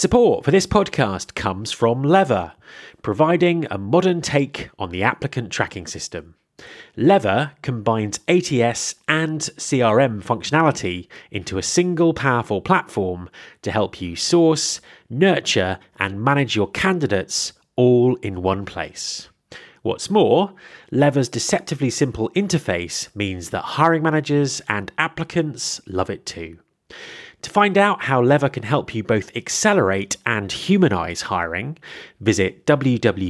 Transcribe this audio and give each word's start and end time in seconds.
Support 0.00 0.46
for 0.46 0.50
this 0.50 0.66
podcast 0.66 1.34
comes 1.34 1.72
from 1.72 2.02
Lever, 2.02 2.54
providing 3.02 3.66
a 3.70 3.76
modern 3.76 4.22
take 4.22 4.70
on 4.78 4.88
the 4.88 5.02
applicant 5.02 5.50
tracking 5.50 5.86
system. 5.86 6.36
Lever 6.96 7.52
combines 7.60 8.18
ATS 8.26 8.94
and 9.08 9.42
CRM 9.42 10.22
functionality 10.22 11.06
into 11.30 11.58
a 11.58 11.62
single 11.62 12.14
powerful 12.14 12.62
platform 12.62 13.28
to 13.60 13.70
help 13.70 14.00
you 14.00 14.16
source, 14.16 14.80
nurture, 15.10 15.78
and 15.98 16.24
manage 16.24 16.56
your 16.56 16.70
candidates 16.70 17.52
all 17.76 18.16
in 18.22 18.40
one 18.40 18.64
place. 18.64 19.28
What's 19.82 20.08
more, 20.08 20.54
Lever's 20.90 21.28
deceptively 21.28 21.90
simple 21.90 22.30
interface 22.30 23.14
means 23.14 23.50
that 23.50 23.76
hiring 23.76 24.02
managers 24.02 24.62
and 24.66 24.90
applicants 24.96 25.78
love 25.86 26.08
it 26.08 26.24
too. 26.24 26.56
To 27.42 27.50
find 27.50 27.78
out 27.78 28.02
how 28.02 28.22
Lever 28.22 28.48
can 28.50 28.64
help 28.64 28.94
you 28.94 29.02
both 29.02 29.34
accelerate 29.36 30.16
and 30.26 30.52
humanize 30.52 31.22
hiring, 31.22 31.78
visit 32.20 32.66
www.lever.co 32.66 33.24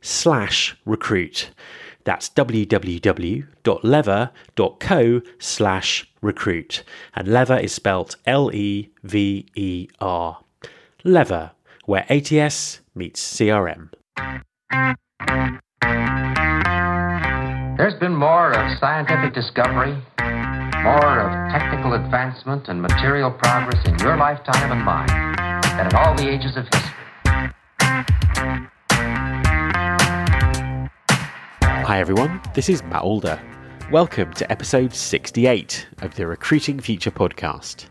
slash 0.00 0.76
recruit. 0.84 1.50
That's 2.04 2.30
www.lever.co 2.30 3.42
slash 5.38 6.10
recruit. 6.22 6.82
And 7.14 7.28
Lever 7.28 7.58
is 7.58 7.72
spelled 7.72 8.16
L 8.24 8.50
E 8.54 8.90
V 9.02 9.46
E 9.54 9.88
R. 10.00 10.38
Lever, 11.04 11.50
where 11.84 12.06
ATS 12.08 12.80
meets 12.94 13.36
CRM. 13.36 13.90
There's 17.76 17.98
been 18.00 18.16
more 18.16 18.52
of 18.52 18.78
scientific 18.78 19.34
discovery 19.34 20.02
more 20.82 21.18
of 21.20 21.50
technical 21.50 21.94
advancement 21.94 22.68
and 22.68 22.80
material 22.80 23.30
progress 23.32 23.84
in 23.86 23.98
your 23.98 24.16
lifetime 24.16 24.70
and 24.70 24.80
mine 24.80 25.08
than 25.76 25.86
in 25.86 25.94
all 25.96 26.14
the 26.14 26.28
ages 26.28 26.56
of 26.56 26.64
history. 26.72 26.94
Hi 31.84 31.98
everyone, 31.98 32.40
this 32.54 32.68
is 32.68 32.82
Matt 32.84 33.02
Alder. 33.02 33.40
Welcome 33.90 34.32
to 34.34 34.50
episode 34.52 34.94
68 34.94 35.88
of 36.02 36.14
the 36.14 36.26
Recruiting 36.26 36.78
Future 36.78 37.10
podcast. 37.10 37.86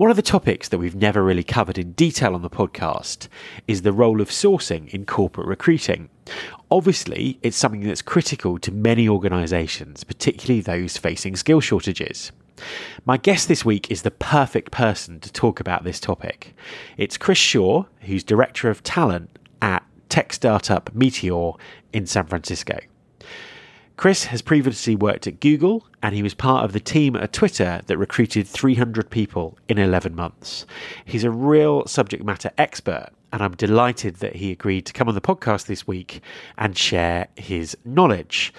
One 0.00 0.08
of 0.08 0.16
the 0.16 0.22
topics 0.22 0.68
that 0.68 0.78
we've 0.78 0.94
never 0.94 1.22
really 1.22 1.44
covered 1.44 1.76
in 1.76 1.92
detail 1.92 2.34
on 2.34 2.40
the 2.40 2.48
podcast 2.48 3.28
is 3.68 3.82
the 3.82 3.92
role 3.92 4.22
of 4.22 4.30
sourcing 4.30 4.88
in 4.94 5.04
corporate 5.04 5.46
recruiting. 5.46 6.08
Obviously, 6.70 7.38
it's 7.42 7.58
something 7.58 7.82
that's 7.82 8.00
critical 8.00 8.58
to 8.60 8.72
many 8.72 9.06
organisations, 9.06 10.02
particularly 10.02 10.62
those 10.62 10.96
facing 10.96 11.36
skill 11.36 11.60
shortages. 11.60 12.32
My 13.04 13.18
guest 13.18 13.46
this 13.46 13.62
week 13.62 13.90
is 13.90 14.00
the 14.00 14.10
perfect 14.10 14.70
person 14.70 15.20
to 15.20 15.30
talk 15.30 15.60
about 15.60 15.84
this 15.84 16.00
topic. 16.00 16.56
It's 16.96 17.18
Chris 17.18 17.36
Shaw, 17.36 17.84
who's 18.00 18.24
Director 18.24 18.70
of 18.70 18.82
Talent 18.82 19.38
at 19.60 19.84
tech 20.08 20.32
startup 20.32 20.94
Meteor 20.94 21.50
in 21.92 22.06
San 22.06 22.24
Francisco. 22.24 22.78
Chris 24.00 24.24
has 24.24 24.40
previously 24.40 24.96
worked 24.96 25.26
at 25.26 25.40
Google 25.40 25.86
and 26.02 26.14
he 26.14 26.22
was 26.22 26.32
part 26.32 26.64
of 26.64 26.72
the 26.72 26.80
team 26.80 27.14
at 27.16 27.34
Twitter 27.34 27.82
that 27.84 27.98
recruited 27.98 28.48
300 28.48 29.10
people 29.10 29.58
in 29.68 29.76
11 29.76 30.14
months. 30.14 30.64
He's 31.04 31.22
a 31.22 31.30
real 31.30 31.86
subject 31.86 32.24
matter 32.24 32.50
expert 32.56 33.10
and 33.30 33.42
I'm 33.42 33.54
delighted 33.56 34.16
that 34.16 34.36
he 34.36 34.52
agreed 34.52 34.86
to 34.86 34.94
come 34.94 35.10
on 35.10 35.14
the 35.14 35.20
podcast 35.20 35.66
this 35.66 35.86
week 35.86 36.22
and 36.56 36.78
share 36.78 37.28
his 37.36 37.76
knowledge. 37.84 38.54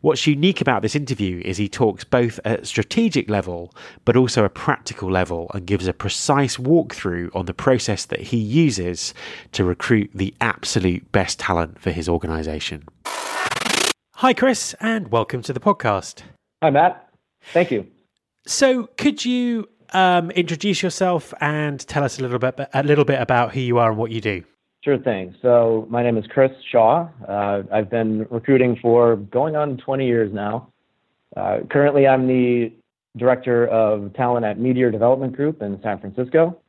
What's 0.00 0.26
unique 0.26 0.60
about 0.60 0.82
this 0.82 0.96
interview 0.96 1.40
is 1.44 1.56
he 1.56 1.68
talks 1.68 2.02
both 2.02 2.40
at 2.44 2.66
strategic 2.66 3.30
level 3.30 3.72
but 4.04 4.16
also 4.16 4.44
a 4.44 4.50
practical 4.50 5.08
level 5.08 5.52
and 5.54 5.68
gives 5.68 5.86
a 5.86 5.92
precise 5.92 6.56
walkthrough 6.56 7.32
on 7.32 7.46
the 7.46 7.54
process 7.54 8.06
that 8.06 8.22
he 8.22 8.38
uses 8.38 9.14
to 9.52 9.62
recruit 9.62 10.10
the 10.12 10.34
absolute 10.40 11.12
best 11.12 11.38
talent 11.38 11.80
for 11.80 11.92
his 11.92 12.08
organization. 12.08 12.88
Hi, 14.20 14.34
Chris, 14.34 14.74
and 14.80 15.10
welcome 15.10 15.40
to 15.40 15.54
the 15.54 15.60
podcast. 15.60 16.24
Hi, 16.62 16.68
Matt. 16.68 17.08
Thank 17.54 17.70
you. 17.70 17.86
So, 18.46 18.90
could 18.98 19.24
you 19.24 19.66
um, 19.94 20.30
introduce 20.32 20.82
yourself 20.82 21.32
and 21.40 21.80
tell 21.88 22.04
us 22.04 22.18
a 22.18 22.22
little 22.22 22.38
bit 22.38 22.60
a 22.74 22.82
little 22.82 23.06
bit 23.06 23.18
about 23.18 23.54
who 23.54 23.60
you 23.60 23.78
are 23.78 23.88
and 23.88 23.96
what 23.98 24.10
you 24.10 24.20
do? 24.20 24.44
Sure 24.84 24.98
thing. 24.98 25.34
So, 25.40 25.86
my 25.88 26.02
name 26.02 26.18
is 26.18 26.26
Chris 26.26 26.50
Shaw. 26.70 27.08
Uh, 27.26 27.62
I've 27.72 27.88
been 27.88 28.26
recruiting 28.28 28.76
for 28.82 29.16
going 29.16 29.56
on 29.56 29.78
20 29.78 30.06
years 30.06 30.30
now. 30.34 30.70
Uh, 31.34 31.60
currently, 31.70 32.06
I'm 32.06 32.26
the 32.26 32.74
director 33.16 33.68
of 33.68 34.12
talent 34.12 34.44
at 34.44 34.58
Meteor 34.58 34.90
Development 34.90 35.34
Group 35.34 35.62
in 35.62 35.80
San 35.82 35.98
Francisco. 35.98 36.60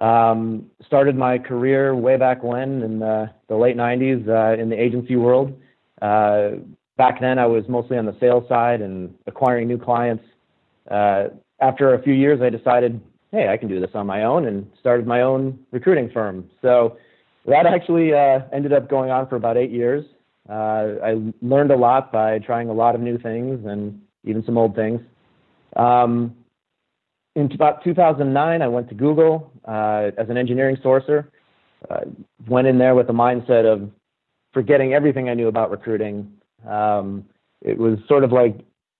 Um, 0.00 0.70
started 0.86 1.16
my 1.16 1.38
career 1.38 1.96
way 1.96 2.16
back 2.16 2.44
when 2.44 2.84
in 2.84 3.00
the, 3.00 3.32
the 3.48 3.56
late 3.56 3.76
90s 3.76 4.28
uh, 4.28 4.62
in 4.62 4.68
the 4.68 4.80
agency 4.80 5.16
world. 5.16 5.60
Uh, 6.00 6.50
back 6.96 7.20
then 7.20 7.38
I 7.38 7.46
was 7.46 7.64
mostly 7.68 7.98
on 7.98 8.06
the 8.06 8.16
sales 8.20 8.48
side 8.48 8.80
and 8.80 9.14
acquiring 9.26 9.68
new 9.68 9.78
clients. 9.78 10.24
Uh, 10.90 11.28
after 11.60 11.94
a 11.94 12.02
few 12.02 12.12
years, 12.12 12.40
I 12.40 12.50
decided, 12.50 13.00
hey, 13.30 13.48
I 13.48 13.56
can 13.56 13.68
do 13.68 13.80
this 13.80 13.90
on 13.94 14.06
my 14.06 14.24
own 14.24 14.46
and 14.46 14.70
started 14.78 15.06
my 15.06 15.22
own 15.22 15.58
recruiting 15.70 16.10
firm. 16.10 16.48
So 16.62 16.98
that 17.46 17.66
actually 17.66 18.12
uh, 18.12 18.40
ended 18.52 18.72
up 18.72 18.88
going 18.88 19.10
on 19.10 19.28
for 19.28 19.36
about 19.36 19.56
eight 19.56 19.70
years. 19.70 20.04
Uh, 20.48 21.00
I 21.02 21.32
learned 21.40 21.70
a 21.70 21.76
lot 21.76 22.12
by 22.12 22.38
trying 22.38 22.68
a 22.68 22.72
lot 22.72 22.94
of 22.94 23.00
new 23.00 23.18
things 23.18 23.64
and 23.66 24.00
even 24.24 24.44
some 24.44 24.58
old 24.58 24.74
things. 24.74 25.00
Um, 25.76 26.36
in 27.34 27.50
about 27.52 27.82
2009, 27.82 28.62
I 28.62 28.68
went 28.68 28.88
to 28.90 28.94
Google 28.94 29.50
uh, 29.66 30.10
as 30.16 30.28
an 30.28 30.36
engineering 30.36 30.76
sourcer. 30.84 31.26
Uh, 31.90 32.00
went 32.46 32.66
in 32.66 32.78
there 32.78 32.94
with 32.94 33.06
the 33.06 33.12
mindset 33.12 33.70
of 33.70 33.90
forgetting 34.52 34.94
everything 34.94 35.28
I 35.28 35.34
knew 35.34 35.48
about 35.48 35.70
recruiting 35.70 36.32
um, 36.68 37.24
it 37.62 37.78
was 37.78 37.98
sort 38.08 38.24
of 38.24 38.32
like 38.32 38.58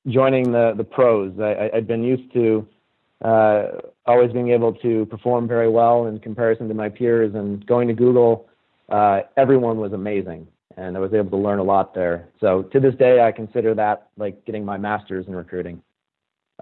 joining 0.08 0.52
the 0.52 0.74
the 0.76 0.84
pros. 0.84 1.32
I, 1.40 1.70
had 1.72 1.86
been 1.86 2.02
used 2.02 2.32
to 2.32 2.66
uh, 3.24 3.66
always 4.06 4.32
being 4.32 4.50
able 4.50 4.72
to 4.74 5.06
perform 5.06 5.48
very 5.48 5.68
well 5.68 6.06
in 6.06 6.18
comparison 6.18 6.68
to 6.68 6.74
my 6.74 6.88
peers, 6.88 7.34
and 7.34 7.64
going 7.66 7.88
to 7.88 7.94
Google, 7.94 8.48
uh, 8.88 9.20
everyone 9.36 9.78
was 9.78 9.92
amazing, 9.92 10.46
and 10.76 10.96
I 10.96 11.00
was 11.00 11.12
able 11.14 11.30
to 11.30 11.36
learn 11.36 11.58
a 11.58 11.62
lot 11.62 11.94
there. 11.94 12.28
So 12.40 12.62
to 12.64 12.80
this 12.80 12.94
day, 12.96 13.22
I 13.22 13.32
consider 13.32 13.74
that 13.74 14.08
like 14.16 14.44
getting 14.44 14.64
my 14.64 14.76
master's 14.76 15.26
in 15.26 15.34
recruiting. 15.34 15.82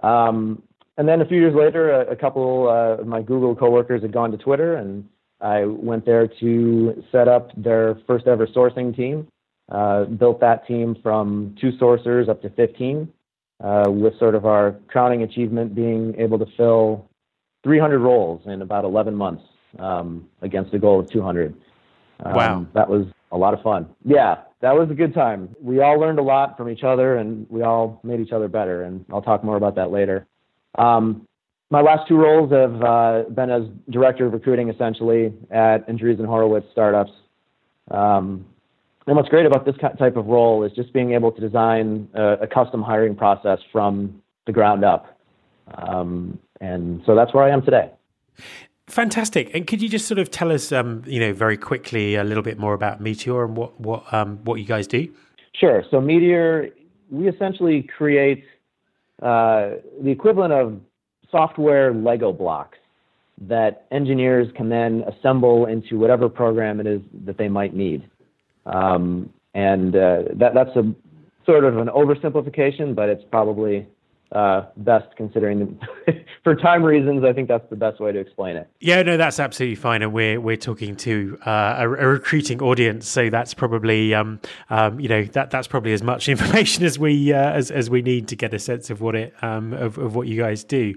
Um, 0.01 0.63
and 0.97 1.07
then 1.07 1.21
a 1.21 1.25
few 1.25 1.39
years 1.39 1.55
later, 1.55 1.91
a, 1.91 2.11
a 2.11 2.15
couple 2.15 2.67
uh, 2.67 3.01
of 3.01 3.07
my 3.07 3.21
Google 3.21 3.55
coworkers 3.55 4.01
had 4.01 4.11
gone 4.11 4.31
to 4.31 4.37
Twitter, 4.37 4.75
and 4.75 5.07
I 5.41 5.65
went 5.65 6.05
there 6.05 6.27
to 6.27 7.03
set 7.11 7.27
up 7.27 7.49
their 7.57 7.99
first 8.07 8.27
ever 8.27 8.47
sourcing 8.47 8.95
team. 8.95 9.27
Uh, 9.69 10.03
built 10.05 10.39
that 10.41 10.67
team 10.67 10.95
from 11.01 11.55
two 11.59 11.71
sourcers 11.73 12.27
up 12.27 12.41
to 12.41 12.49
15, 12.51 13.07
uh, 13.63 13.85
with 13.87 14.17
sort 14.19 14.35
of 14.35 14.45
our 14.45 14.75
crowning 14.87 15.23
achievement 15.23 15.73
being 15.73 16.13
able 16.17 16.37
to 16.37 16.45
fill 16.57 17.09
300 17.63 17.99
roles 17.99 18.41
in 18.45 18.61
about 18.61 18.83
11 18.83 19.15
months 19.15 19.43
um, 19.79 20.27
against 20.41 20.73
a 20.73 20.79
goal 20.79 20.99
of 20.99 21.09
200. 21.11 21.55
Um, 22.25 22.33
wow. 22.33 22.65
That 22.73 22.89
was 22.89 23.05
a 23.31 23.37
lot 23.37 23.53
of 23.53 23.61
fun. 23.61 23.87
Yeah, 24.03 24.35
that 24.61 24.73
was 24.75 24.89
a 24.91 24.93
good 24.93 25.13
time. 25.13 25.55
We 25.61 25.81
all 25.81 25.99
learned 25.99 26.19
a 26.19 26.23
lot 26.23 26.57
from 26.57 26.69
each 26.69 26.83
other 26.83 27.17
and 27.17 27.47
we 27.49 27.63
all 27.63 27.99
made 28.03 28.19
each 28.19 28.31
other 28.31 28.47
better. 28.47 28.83
And 28.83 29.05
I'll 29.11 29.21
talk 29.21 29.43
more 29.43 29.57
about 29.57 29.75
that 29.75 29.91
later. 29.91 30.27
Um, 30.77 31.27
my 31.69 31.81
last 31.81 32.07
two 32.07 32.17
roles 32.17 32.51
have 32.51 32.83
uh, 32.83 33.23
been 33.29 33.49
as 33.49 33.63
director 33.89 34.27
of 34.27 34.33
recruiting 34.33 34.69
essentially 34.69 35.33
at 35.49 35.87
Andreessen 35.87 36.25
Horowitz 36.25 36.67
startups. 36.71 37.11
Um, 37.89 38.45
and 39.07 39.15
what's 39.15 39.29
great 39.29 39.45
about 39.45 39.65
this 39.65 39.75
type 39.99 40.15
of 40.15 40.27
role 40.27 40.63
is 40.63 40.71
just 40.73 40.93
being 40.93 41.13
able 41.13 41.31
to 41.31 41.41
design 41.41 42.07
a, 42.13 42.33
a 42.41 42.47
custom 42.47 42.81
hiring 42.81 43.15
process 43.15 43.59
from 43.71 44.21
the 44.45 44.51
ground 44.51 44.83
up. 44.85 45.17
Um, 45.75 46.39
and 46.61 47.01
so 47.05 47.15
that's 47.15 47.33
where 47.33 47.43
I 47.43 47.49
am 47.49 47.61
today. 47.61 47.91
Fantastic. 48.87 49.53
And 49.53 49.65
could 49.65 49.81
you 49.81 49.89
just 49.89 50.07
sort 50.07 50.19
of 50.19 50.29
tell 50.29 50.51
us, 50.51 50.71
um, 50.71 51.03
you 51.05 51.19
know, 51.19 51.33
very 51.33 51.57
quickly 51.57 52.15
a 52.15 52.23
little 52.23 52.43
bit 52.43 52.57
more 52.57 52.73
about 52.73 53.01
Meteor 53.01 53.45
and 53.45 53.55
what 53.55 53.79
what 53.79 54.13
um, 54.13 54.37
what 54.43 54.55
you 54.55 54.65
guys 54.65 54.87
do? 54.87 55.07
Sure. 55.53 55.83
So 55.89 56.01
Meteor, 56.01 56.69
we 57.09 57.29
essentially 57.29 57.83
create 57.97 58.43
uh, 59.21 59.71
the 60.01 60.09
equivalent 60.09 60.53
of 60.53 60.79
software 61.31 61.93
Lego 61.93 62.33
blocks 62.33 62.77
that 63.41 63.85
engineers 63.91 64.47
can 64.55 64.69
then 64.69 65.03
assemble 65.07 65.65
into 65.65 65.97
whatever 65.97 66.29
program 66.29 66.79
it 66.79 66.87
is 66.87 67.01
that 67.25 67.37
they 67.37 67.49
might 67.49 67.73
need. 67.73 68.07
Um, 68.65 69.31
and 69.53 69.95
uh, 69.95 70.23
that, 70.35 70.53
that's 70.53 70.75
a 70.75 70.93
sort 71.45 71.63
of 71.65 71.77
an 71.77 71.87
oversimplification, 71.87 72.95
but 72.95 73.09
it's 73.09 73.23
probably 73.29 73.87
uh, 74.33 74.65
best 74.77 75.15
considering 75.15 75.59
the, 76.05 76.25
for 76.43 76.55
time 76.55 76.83
reasons. 76.83 77.23
I 77.23 77.33
think 77.33 77.47
that's 77.47 77.69
the 77.69 77.75
best 77.75 77.99
way 77.99 78.11
to 78.11 78.19
explain 78.19 78.55
it. 78.55 78.67
Yeah, 78.79 79.03
no, 79.03 79.15
that's 79.15 79.39
absolutely 79.39 79.75
fine, 79.75 80.01
and 80.01 80.11
we're 80.11 80.41
we're 80.41 80.57
talking 80.57 80.95
to 80.97 81.37
uh, 81.45 81.75
a, 81.77 81.83
a, 81.83 82.07
recruiting 82.07 82.61
audience, 82.61 83.07
so 83.07 83.29
that's 83.29 83.53
probably 83.53 84.13
um, 84.13 84.39
um, 84.69 84.99
you 84.99 85.07
know 85.07 85.23
that 85.23 85.51
that's 85.51 85.67
probably 85.67 85.93
as 85.93 86.01
much 86.01 86.27
information 86.33 86.83
as 86.83 86.97
we 86.97 87.31
uh, 87.31 87.51
as 87.51 87.69
as 87.69 87.89
we 87.89 88.01
need 88.01 88.27
to 88.29 88.35
get 88.35 88.53
a 88.53 88.59
sense 88.59 88.89
of 88.89 89.01
what 89.01 89.15
it 89.15 89.33
um, 89.43 89.73
of, 89.73 89.97
of 89.97 90.15
what 90.15 90.27
you 90.27 90.41
guys 90.41 90.63
do. 90.63 90.95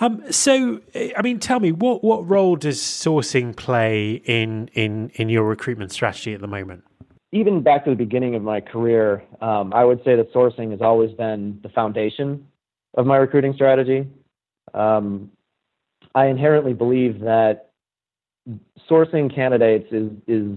Um, 0.00 0.22
so, 0.32 0.80
I 0.94 1.20
mean, 1.22 1.38
tell 1.38 1.60
me 1.60 1.72
what 1.72 2.02
what 2.02 2.28
role 2.28 2.56
does 2.56 2.80
sourcing 2.80 3.54
play 3.54 4.22
in 4.24 4.70
in 4.72 5.10
in 5.16 5.28
your 5.28 5.44
recruitment 5.44 5.92
strategy 5.92 6.32
at 6.32 6.40
the 6.40 6.48
moment? 6.48 6.84
Even 7.32 7.62
back 7.62 7.84
to 7.84 7.90
the 7.90 7.96
beginning 7.96 8.34
of 8.34 8.42
my 8.42 8.60
career, 8.60 9.22
um, 9.40 9.72
I 9.72 9.84
would 9.84 10.02
say 10.02 10.16
that 10.16 10.32
sourcing 10.32 10.72
has 10.72 10.80
always 10.80 11.12
been 11.12 11.60
the 11.62 11.68
foundation 11.68 12.44
of 12.94 13.06
my 13.06 13.16
recruiting 13.16 13.52
strategy. 13.54 14.06
Um, 14.74 15.30
I 16.14 16.26
inherently 16.26 16.74
believe 16.74 17.20
that 17.20 17.70
sourcing 18.88 19.32
candidates 19.34 19.86
is 19.92 20.10
is 20.26 20.56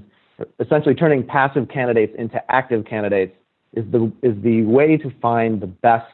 essentially 0.60 0.96
turning 0.96 1.26
passive 1.26 1.68
candidates 1.70 2.14
into 2.18 2.42
active 2.52 2.86
candidates 2.86 3.36
is 3.74 3.86
the 3.92 4.12
is 4.22 4.36
the 4.42 4.64
way 4.64 4.98
to 4.98 5.12
find 5.22 5.62
the 5.62 5.68
best 5.68 6.14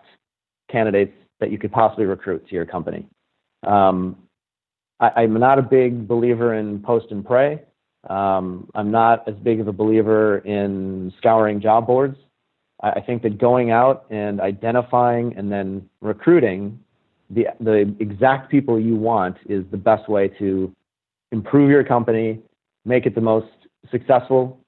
candidates 0.70 1.14
that 1.40 1.52
you 1.52 1.58
could 1.58 1.72
possibly 1.72 2.06
recruit 2.06 2.48
to 2.48 2.56
your 2.56 2.66
company. 2.66 3.06
Um, 3.66 4.18
I, 5.00 5.24
am 5.24 5.40
not 5.40 5.60
a 5.60 5.62
big 5.62 6.08
believer 6.08 6.54
in 6.54 6.82
post 6.82 7.08
and 7.12 7.26
pray. 7.26 7.62
Um, 8.10 8.70
I'm 8.76 8.92
not 8.92 9.28
as 9.28 9.36
big 9.36 9.60
of 9.60 9.68
a 9.68 9.74
believer 9.74 10.40
in 10.40 11.14
scouring 11.18 11.62
job 11.62 11.88
boards. 11.88 12.18
I 12.82 13.02
think 13.02 13.24
that 13.24 13.38
going 13.38 13.72
out 13.72 14.06
and 14.10 14.40
identifying 14.40 15.36
and 15.36 15.52
then 15.52 15.90
recruiting 16.02 16.80
the 17.30 17.48
the 17.60 17.96
exact 18.00 18.50
people 18.50 18.80
you 18.80 18.96
want 18.96 19.38
is 19.48 19.64
the 19.72 19.78
best 19.78 20.10
way 20.10 20.30
to 20.40 20.74
improve 21.32 21.70
your 21.70 21.84
company, 21.84 22.40
make 22.86 23.06
it 23.06 23.16
the 23.16 23.22
most 23.22 23.52
successful. 23.92 24.60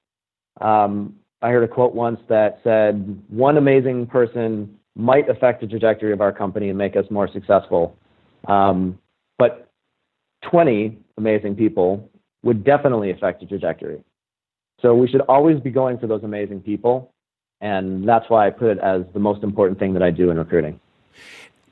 Um, 0.60 1.16
I 1.42 1.50
heard 1.50 1.64
a 1.64 1.68
quote 1.68 1.96
once 1.96 2.20
that 2.28 2.60
said, 2.64 3.22
"One 3.30 3.58
amazing 3.58 4.08
person 4.08 4.78
might 4.96 5.30
affect 5.30 5.62
the 5.62 5.68
trajectory 5.68 6.12
of 6.12 6.22
our 6.22 6.34
company 6.34 6.70
and 6.70 6.78
make 6.78 6.96
us 6.96 7.10
more 7.10 7.28
successful, 7.30 7.96
um, 8.48 9.00
but 9.38 9.70
20 10.44 10.98
amazing 11.18 11.56
people 11.56 12.10
would 12.44 12.64
definitely 12.64 13.10
affect 13.10 13.40
the 13.40 13.48
trajectory." 13.48 14.04
So 14.82 14.96
we 14.96 15.08
should 15.08 15.22
always 15.22 15.60
be 15.60 15.70
going 15.72 15.98
for 15.98 16.08
those 16.08 16.24
amazing 16.24 16.62
people 16.62 17.11
and 17.62 18.08
that's 18.08 18.30
why 18.30 18.48
I 18.48 18.50
put 18.50 18.72
it 18.72 18.80
as 18.80 19.04
the 19.14 19.20
most 19.20 19.44
important 19.44 19.80
thing 19.80 19.94
that 19.94 20.04
I 20.04 20.12
do 20.12 20.32
in 20.32 20.38
recruiting. 20.38 20.80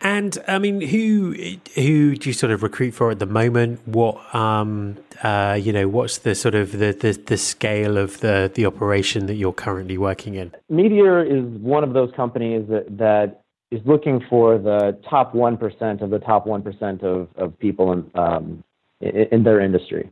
And 0.02 0.38
I 0.48 0.60
mean, 0.60 0.80
who 0.80 1.36
who 1.76 2.16
do 2.16 2.30
you 2.30 2.34
sort 2.34 2.54
of 2.54 2.64
recruit 2.64 2.92
for 2.92 3.12
at 3.12 3.20
the 3.20 3.26
moment? 3.26 3.86
What 3.86 4.34
um, 4.34 4.96
uh, 5.24 5.60
you 5.62 5.74
know, 5.74 5.90
what's 5.90 6.20
the 6.20 6.36
sort 6.36 6.56
of 6.56 6.72
the, 6.72 6.94
the, 6.94 7.20
the 7.26 7.38
scale 7.38 7.98
of 7.98 8.22
the 8.22 8.50
the 8.54 8.66
operation 8.66 9.26
that 9.26 9.36
you're 9.36 9.52
currently 9.52 9.98
working 9.98 10.36
in? 10.36 10.54
Meteor 10.70 11.24
is 11.26 11.44
one 11.60 11.84
of 11.84 11.94
those 11.94 12.12
companies 12.16 12.66
that 12.70 12.98
that 12.98 13.42
is 13.72 13.82
looking 13.86 14.24
for 14.30 14.58
the 14.58 14.98
top 15.10 15.36
one 15.36 15.58
percent 15.58 16.02
of 16.02 16.12
the 16.12 16.20
top 16.20 16.48
one 16.48 16.62
percent 16.62 17.04
of 17.04 17.28
of 17.36 17.60
people 17.60 17.92
in 17.92 18.10
um, 18.16 18.64
in, 19.02 19.28
in 19.32 19.44
their 19.44 19.60
industry. 19.60 20.10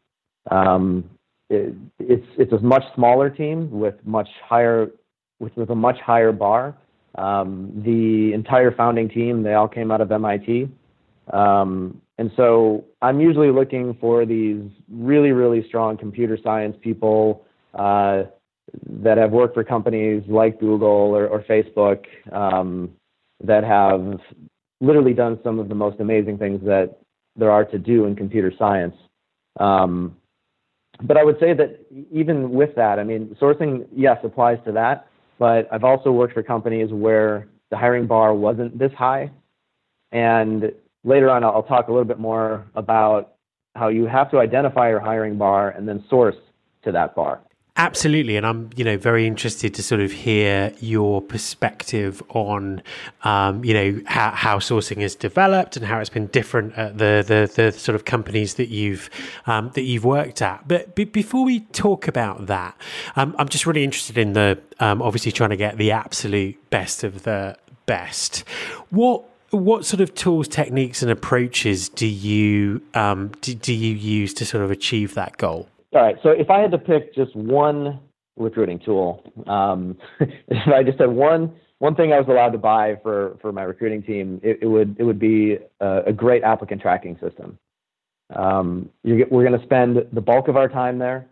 Um, 0.51 1.09
it, 1.49 1.73
it's 1.99 2.27
it's 2.37 2.51
a 2.51 2.59
much 2.59 2.83
smaller 2.93 3.29
team 3.29 3.71
with 3.71 3.95
much 4.03 4.27
higher 4.43 4.91
which 5.39 5.55
was 5.55 5.69
a 5.69 5.75
much 5.75 5.99
higher 5.99 6.31
bar. 6.31 6.75
Um, 7.15 7.71
the 7.85 8.33
entire 8.33 8.71
founding 8.71 9.09
team, 9.09 9.43
they 9.43 9.53
all 9.53 9.67
came 9.67 9.91
out 9.91 10.01
of 10.01 10.11
MIT. 10.11 10.69
Um, 11.33 12.01
and 12.17 12.31
so 12.35 12.85
I'm 13.01 13.19
usually 13.19 13.51
looking 13.51 13.95
for 13.99 14.25
these 14.25 14.63
really, 14.89 15.31
really 15.31 15.67
strong 15.67 15.97
computer 15.97 16.37
science 16.43 16.75
people 16.81 17.45
uh, 17.73 18.23
that 19.01 19.17
have 19.17 19.31
worked 19.31 19.53
for 19.53 19.63
companies 19.63 20.23
like 20.27 20.59
Google 20.59 20.87
or, 20.87 21.27
or 21.27 21.43
Facebook 21.43 22.05
um, 22.31 22.91
that 23.43 23.63
have 23.63 24.19
literally 24.81 25.13
done 25.13 25.39
some 25.43 25.59
of 25.59 25.69
the 25.69 25.75
most 25.75 25.99
amazing 25.99 26.37
things 26.37 26.61
that 26.65 26.97
there 27.35 27.51
are 27.51 27.65
to 27.65 27.77
do 27.77 28.05
in 28.05 28.15
computer 28.15 28.51
science. 28.57 28.95
Um, 29.59 30.17
but 31.03 31.17
I 31.17 31.23
would 31.23 31.39
say 31.39 31.53
that 31.53 31.79
even 32.11 32.51
with 32.51 32.75
that, 32.75 32.97
I 32.99 33.03
mean, 33.03 33.35
sourcing, 33.39 33.85
yes, 33.95 34.17
applies 34.23 34.57
to 34.65 34.71
that 34.73 35.07
but 35.39 35.67
I've 35.71 35.83
also 35.83 36.11
worked 36.11 36.33
for 36.33 36.43
companies 36.43 36.91
where 36.91 37.47
the 37.69 37.77
hiring 37.77 38.07
bar 38.07 38.33
wasn't 38.33 38.77
this 38.77 38.91
high. 38.93 39.31
And 40.11 40.71
later 41.03 41.29
on, 41.29 41.43
I'll 41.43 41.63
talk 41.63 41.87
a 41.87 41.91
little 41.91 42.05
bit 42.05 42.19
more 42.19 42.65
about 42.75 43.35
how 43.75 43.89
you 43.89 44.05
have 44.05 44.31
to 44.31 44.39
identify 44.39 44.89
your 44.89 44.99
hiring 44.99 45.37
bar 45.37 45.69
and 45.69 45.87
then 45.87 46.03
source 46.09 46.35
to 46.83 46.91
that 46.91 47.15
bar. 47.15 47.41
Absolutely, 47.79 48.37
and 48.37 48.45
I'm 48.45 48.71
you 48.75 48.83
know 48.83 48.97
very 48.97 49.27
interested 49.27 49.75
to 49.75 49.83
sort 49.83 50.01
of 50.01 50.11
hear 50.11 50.73
your 50.79 51.21
perspective 51.21 52.23
on 52.29 52.81
um, 53.23 53.63
you 53.63 53.73
know 53.75 54.01
how, 54.07 54.31
how 54.31 54.57
sourcing 54.57 54.99
has 55.01 55.13
developed 55.13 55.77
and 55.77 55.85
how 55.85 55.99
it's 55.99 56.09
been 56.09 56.25
different 56.27 56.73
at 56.73 56.97
the 56.97 57.23
the, 57.25 57.51
the 57.55 57.71
sort 57.71 57.95
of 57.95 58.03
companies 58.03 58.55
that 58.55 58.69
you've 58.69 59.11
um, 59.45 59.69
that 59.75 59.83
you've 59.83 60.03
worked 60.03 60.41
at. 60.41 60.67
But 60.67 60.95
b- 60.95 61.03
before 61.03 61.45
we 61.45 61.59
talk 61.59 62.07
about 62.07 62.47
that, 62.47 62.75
um, 63.15 63.35
I'm 63.37 63.47
just 63.47 63.67
really 63.67 63.83
interested 63.83 64.17
in 64.17 64.33
the 64.33 64.59
um, 64.79 64.99
obviously 65.03 65.31
trying 65.31 65.51
to 65.51 65.57
get 65.57 65.77
the 65.77 65.91
absolute 65.91 66.71
best 66.71 67.03
of 67.03 67.23
the 67.23 67.57
best. 67.85 68.39
What 68.89 69.23
what 69.51 69.85
sort 69.85 70.01
of 70.01 70.15
tools, 70.15 70.47
techniques, 70.47 71.03
and 71.03 71.11
approaches 71.11 71.89
do 71.89 72.07
you 72.07 72.81
um, 72.95 73.33
do, 73.41 73.53
do 73.53 73.71
you 73.71 73.93
use 73.93 74.33
to 74.33 74.45
sort 74.45 74.63
of 74.63 74.71
achieve 74.71 75.13
that 75.13 75.37
goal? 75.37 75.69
All 75.97 76.03
right. 76.03 76.17
So 76.21 76.29
if 76.29 76.51
I 76.51 76.59
had 76.59 76.69
to 76.71 76.77
pick 76.77 77.15
just 77.15 77.35
one 77.35 77.99
recruiting 78.35 78.77
tool, 78.77 79.23
um, 79.47 79.97
if 80.19 80.67
I 80.67 80.83
just 80.83 80.99
had 80.99 81.09
one 81.09 81.55
one 81.79 81.95
thing 81.95 82.13
I 82.13 82.19
was 82.19 82.27
allowed 82.29 82.51
to 82.51 82.59
buy 82.59 82.99
for 83.01 83.35
for 83.41 83.51
my 83.51 83.63
recruiting 83.63 84.03
team, 84.03 84.39
it, 84.43 84.59
it 84.61 84.67
would 84.67 84.95
it 84.99 85.03
would 85.03 85.17
be 85.17 85.57
a, 85.79 86.03
a 86.05 86.13
great 86.13 86.43
applicant 86.43 86.83
tracking 86.83 87.17
system. 87.19 87.57
Um, 88.35 88.89
we're 89.03 89.25
going 89.25 89.59
to 89.59 89.65
spend 89.65 89.97
the 90.13 90.21
bulk 90.21 90.49
of 90.49 90.55
our 90.55 90.69
time 90.69 90.99
there, 90.99 91.25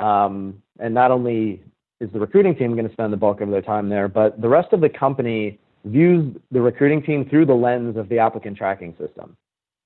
um, 0.00 0.60
and 0.80 0.92
not 0.92 1.12
only 1.12 1.62
is 2.00 2.10
the 2.12 2.18
recruiting 2.18 2.56
team 2.56 2.72
going 2.72 2.88
to 2.88 2.92
spend 2.92 3.12
the 3.12 3.16
bulk 3.16 3.40
of 3.40 3.50
their 3.50 3.62
time 3.62 3.88
there, 3.88 4.08
but 4.08 4.40
the 4.40 4.48
rest 4.48 4.72
of 4.72 4.80
the 4.80 4.88
company 4.88 5.60
views 5.84 6.34
the 6.50 6.60
recruiting 6.60 7.04
team 7.04 7.24
through 7.30 7.46
the 7.46 7.54
lens 7.54 7.96
of 7.96 8.08
the 8.08 8.18
applicant 8.18 8.56
tracking 8.56 8.96
system. 8.98 9.36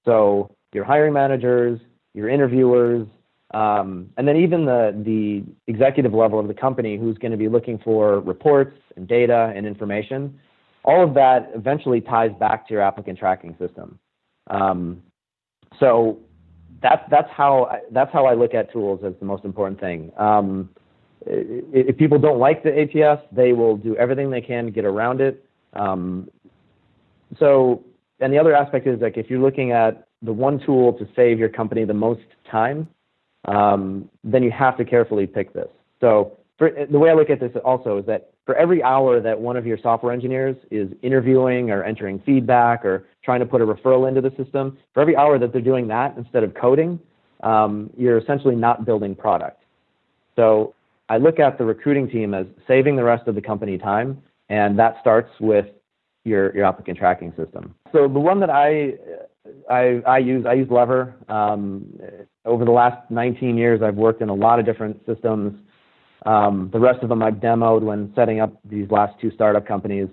So 0.06 0.50
your 0.73 0.84
hiring 0.84 1.12
managers, 1.12 1.81
your 2.14 2.31
interviewers, 2.31 3.06
um, 3.52 4.08
and 4.16 4.26
then 4.26 4.37
even 4.37 4.64
the, 4.64 4.94
the 5.04 5.44
executive 5.70 6.14
level 6.14 6.40
of 6.40 6.49
the 6.49 6.54
company 6.54 6.96
who's 6.96 7.19
going 7.19 7.32
to 7.32 7.37
be 7.37 7.49
looking 7.49 7.78
for 7.78 8.20
reports 8.20 8.76
and 8.96 9.06
data 9.06 9.52
and 9.54 9.66
information, 9.66 10.38
all 10.84 11.04
of 11.04 11.14
that 11.14 11.50
eventually 11.54 12.00
ties 12.00 12.31
back 12.40 12.66
to 12.69 12.75
your 12.75 12.82
applicant 12.82 13.19
tracking 13.19 13.54
system. 13.58 13.99
Um, 14.49 15.02
so 15.78 16.19
that's, 16.82 17.02
that's, 17.10 17.31
how 17.31 17.64
I, 17.64 17.81
that's 17.93 18.12
how 18.12 18.26
I 18.26 18.34
look 18.34 18.54
at 18.54 18.72
tools 18.72 19.00
as 19.05 19.12
the 19.20 19.27
most 19.27 19.44
important 19.44 19.81
thing. 19.81 20.10
Um, 20.17 20.70
if 21.24 21.96
people 21.98 22.19
don't 22.19 22.38
like 22.38 22.65
the 22.65 22.81
ATS, 22.81 23.22
they 23.32 23.53
will 23.53 23.77
do 23.77 23.96
everything 23.96 24.31
they 24.31 24.41
can 24.41 24.65
to 24.65 24.70
get 24.70 24.84
around 24.84 25.20
it. 25.20 25.44
Um, 25.74 26.29
so, 27.38 27.84
and 28.19 28.32
the 28.32 28.38
other 28.38 28.55
aspect 28.55 28.86
is 28.86 29.00
like 29.00 29.17
if 29.17 29.31
you're 29.31 29.41
looking 29.41 29.72
at 29.72 30.08
the 30.22 30.32
one 30.32 30.58
tool 30.65 30.93
to 30.94 31.06
save 31.15 31.38
your 31.38 31.48
company 31.48 31.84
the 31.84 31.94
most 31.94 32.22
time, 32.50 32.88
um, 33.46 34.08
then 34.25 34.43
you 34.43 34.51
have 34.51 34.77
to 34.77 34.84
carefully 34.84 35.27
pick 35.27 35.53
this. 35.53 35.69
So 36.01 36.39
for, 36.58 36.70
the 36.91 36.99
way 36.99 37.11
I 37.11 37.15
look 37.15 37.31
at 37.31 37.41
this 37.41 37.53
also 37.65 37.99
is 37.99 38.06
that 38.06 38.31
for 38.44 38.55
every 38.56 38.82
hour 38.82 39.20
that 39.20 39.41
one 39.41 39.56
of 39.56 39.67
your 39.67 39.79
software 39.79 40.13
engineers 40.13 40.56
is 40.70 40.89
interviewing 41.03 41.70
or 41.70 41.84
entering 41.84 42.20
feedback 42.27 42.84
or 42.84 43.06
trying 43.25 43.41
to 43.41 43.46
put 43.46 43.61
a 43.61 43.67
referral 43.67 44.08
into 44.08 44.20
the 44.20 44.31
system, 44.37 44.79
for 44.94 45.01
every 45.01 45.17
hour 45.17 45.39
that 45.39 45.53
they're 45.53 45.63
doing 45.63 45.87
that 45.89 46.17
instead 46.17 46.43
of 46.43 46.55
coding, 46.55 46.99
um, 47.43 47.91
you're 47.96 48.19
essentially 48.19 48.56
not 48.56 48.84
building 48.84 49.15
product. 49.15 49.63
So 50.37 50.75
I 51.08 51.19
look 51.19 51.39
at 51.39 51.58
the 51.58 51.65
recruiting 51.65 52.08
team 52.08 52.34
as 52.34 52.46
saving 52.67 52.96
the 52.96 53.05
rest 53.05 53.29
of 53.29 53.34
the 53.34 53.43
company 53.43 53.79
time, 53.79 54.22
and 54.49 54.79
that 54.79 54.96
starts 55.01 55.31
with 55.41 55.67
your, 56.25 56.55
your 56.55 56.65
applicant 56.65 56.99
tracking 56.99 57.32
system. 57.37 57.75
So 57.93 58.08
the 58.08 58.20
one 58.20 58.41
that 58.41 58.51
I 58.51 58.94
I, 59.70 60.03
I 60.06 60.19
use 60.19 60.44
I 60.46 60.55
use 60.55 60.69
Lever. 60.70 61.15
Um, 61.29 61.87
over 62.44 62.65
the 62.65 62.70
last 62.70 63.11
19 63.11 63.56
years, 63.56 63.82
I've 63.82 63.96
worked 63.96 64.22
in 64.22 64.29
a 64.29 64.34
lot 64.34 64.58
of 64.58 64.67
different 64.67 65.01
systems. 65.06 65.58
Um, 66.27 66.70
the 66.72 66.79
rest 66.79 67.03
of 67.03 67.08
them 67.08 67.22
I've 67.22 67.34
demoed 67.34 67.82
when 67.82 68.13
setting 68.15 68.41
up 68.41 68.53
these 68.65 68.91
last 68.91 69.19
two 69.20 69.31
startup 69.32 69.67
companies. 69.67 70.08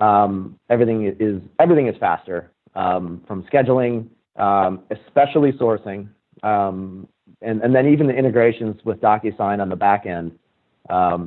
Um, 0.00 0.58
everything 0.68 1.14
is 1.18 1.40
everything 1.58 1.88
is 1.88 1.96
faster 1.98 2.50
um, 2.74 3.22
from 3.26 3.42
scheduling, 3.44 4.06
um, 4.36 4.82
especially 4.90 5.52
sourcing, 5.52 6.08
um, 6.42 7.08
and 7.42 7.62
and 7.62 7.74
then 7.74 7.86
even 7.88 8.06
the 8.06 8.14
integrations 8.14 8.80
with 8.84 9.00
DocuSign 9.00 9.60
on 9.60 9.68
the 9.68 9.76
back 9.76 10.06
end 10.06 10.32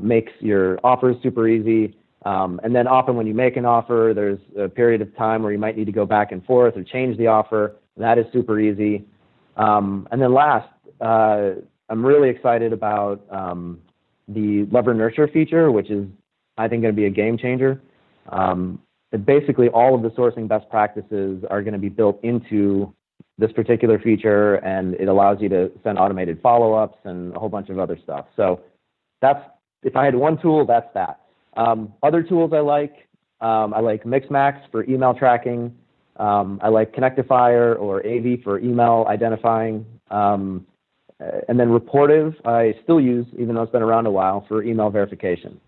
makes 0.02 0.32
your 0.40 0.80
offers 0.84 1.18
super 1.22 1.48
easy. 1.48 1.96
Um, 2.26 2.60
and 2.64 2.74
then 2.76 2.88
often 2.88 3.16
when 3.16 3.28
you 3.28 3.34
make 3.34 3.58
an 3.58 3.66
offer, 3.66 4.14
there's 4.16 4.40
a 4.58 4.70
period 4.70 5.02
of 5.02 5.16
time 5.18 5.44
where 5.44 5.52
you 5.52 5.58
might 5.58 5.78
need 5.78 5.86
to 5.86 5.92
go 5.92 6.06
back 6.06 6.32
and 6.32 6.44
forth 6.46 6.78
or 6.78 6.84
change 6.84 7.18
the 7.18 7.28
offer. 7.28 7.76
That 7.98 8.18
is 8.18 8.26
super 8.32 8.60
easy. 8.60 9.06
Um, 9.58 10.08
and 10.12 10.22
then 10.22 10.34
last, 10.34 10.70
uh, 11.02 11.52
I'm 11.90 12.06
really 12.06 12.30
excited 12.30 12.72
about 12.74 13.22
um, 13.30 13.82
the 14.28 14.66
Lever 14.72 14.94
Nurture 14.94 15.28
feature, 15.28 15.72
which 15.72 15.90
is, 15.90 16.08
I 16.58 16.68
think, 16.68 16.82
going 16.82 16.94
to 16.94 17.00
be 17.00 17.06
a 17.06 17.10
game 17.10 17.38
changer. 17.38 17.82
Um, 18.30 18.82
basically, 19.26 19.68
all 19.70 19.94
of 19.94 20.02
the 20.02 20.10
sourcing 20.12 20.48
best 20.48 20.70
practices 20.70 21.44
are 21.50 21.62
going 21.62 21.74
to 21.74 21.80
be 21.80 21.90
built 21.90 22.24
into 22.24 22.94
this 23.38 23.52
particular 23.52 24.00
feature, 24.00 24.56
and 24.56 24.96
it 24.96 25.08
allows 25.08 25.42
you 25.42 25.50
to 25.50 25.72
send 25.84 26.00
automated 26.00 26.40
follow-ups 26.42 26.98
and 27.04 27.36
a 27.36 27.40
whole 27.40 27.50
bunch 27.50 27.70
of 27.70 27.80
other 27.80 27.98
stuff. 28.02 28.28
So 28.36 28.62
that's 29.22 29.44
if 29.84 29.96
I 29.96 30.06
had 30.06 30.16
one 30.16 30.42
tool, 30.42 30.66
that's 30.66 30.92
that. 30.94 31.20
Um, 31.56 31.94
other 32.02 32.24
tools 32.24 32.52
I 32.54 32.60
like, 32.60 33.08
um, 33.42 33.74
I 33.74 33.80
like 33.80 34.04
Mixmax 34.04 34.62
for 34.72 34.84
email 34.86 35.14
tracking. 35.14 35.76
Um, 36.18 36.60
I 36.64 36.70
like 36.70 36.94
Connectifier 36.94 37.80
or 37.80 38.06
AV 38.06 38.42
for 38.44 38.60
email 38.60 39.06
identifying. 39.10 39.86
Um, 40.10 40.66
and 41.48 41.60
then 41.60 41.70
Rapportive, 41.70 42.36
I 42.46 42.76
still 42.84 43.00
use, 43.00 43.26
even 43.38 43.56
though 43.56 43.64
it's 43.64 43.72
been 43.72 43.82
around 43.82 44.06
a 44.06 44.12
while, 44.12 44.46
for 44.48 44.64
email 44.64 44.90
verification. 44.90 45.60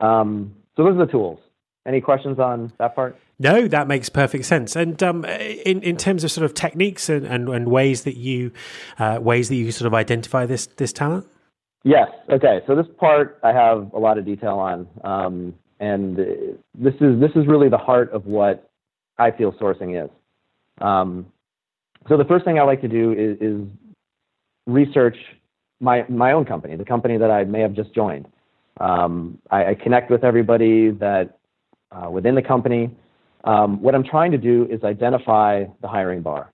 Um, 0.00 0.54
so 0.76 0.84
those 0.84 0.96
are 0.96 1.06
the 1.06 1.12
tools. 1.12 1.38
Any 1.86 2.00
questions 2.00 2.38
on 2.38 2.72
that 2.78 2.94
part? 2.94 3.16
No, 3.38 3.66
that 3.68 3.88
makes 3.88 4.08
perfect 4.08 4.44
sense. 4.44 4.76
And 4.76 5.02
um, 5.02 5.24
in 5.24 5.82
in 5.82 5.96
terms 5.96 6.24
of 6.24 6.30
sort 6.30 6.44
of 6.44 6.52
techniques 6.52 7.08
and, 7.08 7.26
and, 7.26 7.48
and 7.48 7.68
ways 7.68 8.04
that 8.04 8.16
you 8.16 8.52
uh, 8.98 9.18
ways 9.20 9.48
that 9.48 9.56
you 9.56 9.72
sort 9.72 9.86
of 9.86 9.94
identify 9.94 10.44
this 10.44 10.66
this 10.66 10.92
talent. 10.92 11.26
Yes. 11.82 12.08
Okay. 12.30 12.60
So 12.66 12.76
this 12.76 12.86
part 12.98 13.38
I 13.42 13.52
have 13.52 13.92
a 13.94 13.98
lot 13.98 14.18
of 14.18 14.24
detail 14.24 14.58
on, 14.58 14.86
um, 15.02 15.54
and 15.78 16.16
this 16.74 16.94
is 17.00 17.18
this 17.20 17.30
is 17.34 17.46
really 17.46 17.68
the 17.68 17.78
heart 17.78 18.10
of 18.12 18.26
what 18.26 18.70
I 19.18 19.30
feel 19.30 19.52
sourcing 19.52 20.02
is. 20.04 20.10
Um, 20.80 21.26
so 22.08 22.16
the 22.16 22.24
first 22.24 22.44
thing 22.44 22.58
I 22.58 22.62
like 22.62 22.80
to 22.80 22.88
do 22.88 23.12
is, 23.12 23.36
is, 23.40 23.66
research 24.66 25.16
my 25.80 26.04
my 26.08 26.32
own 26.32 26.44
company, 26.44 26.76
the 26.76 26.84
company 26.84 27.16
that 27.16 27.30
I 27.30 27.44
may 27.44 27.60
have 27.60 27.72
just 27.72 27.94
joined. 27.94 28.26
Um, 28.78 29.38
I, 29.50 29.70
I, 29.70 29.74
connect 29.74 30.10
with 30.10 30.24
everybody 30.24 30.90
that 30.90 31.38
uh, 31.90 32.10
within 32.10 32.34
the 32.34 32.42
company. 32.42 32.94
Um, 33.44 33.80
what 33.82 33.94
I'm 33.94 34.04
trying 34.04 34.32
to 34.32 34.38
do 34.38 34.66
is 34.70 34.84
identify 34.84 35.64
the 35.80 35.88
hiring 35.88 36.20
bar. 36.20 36.52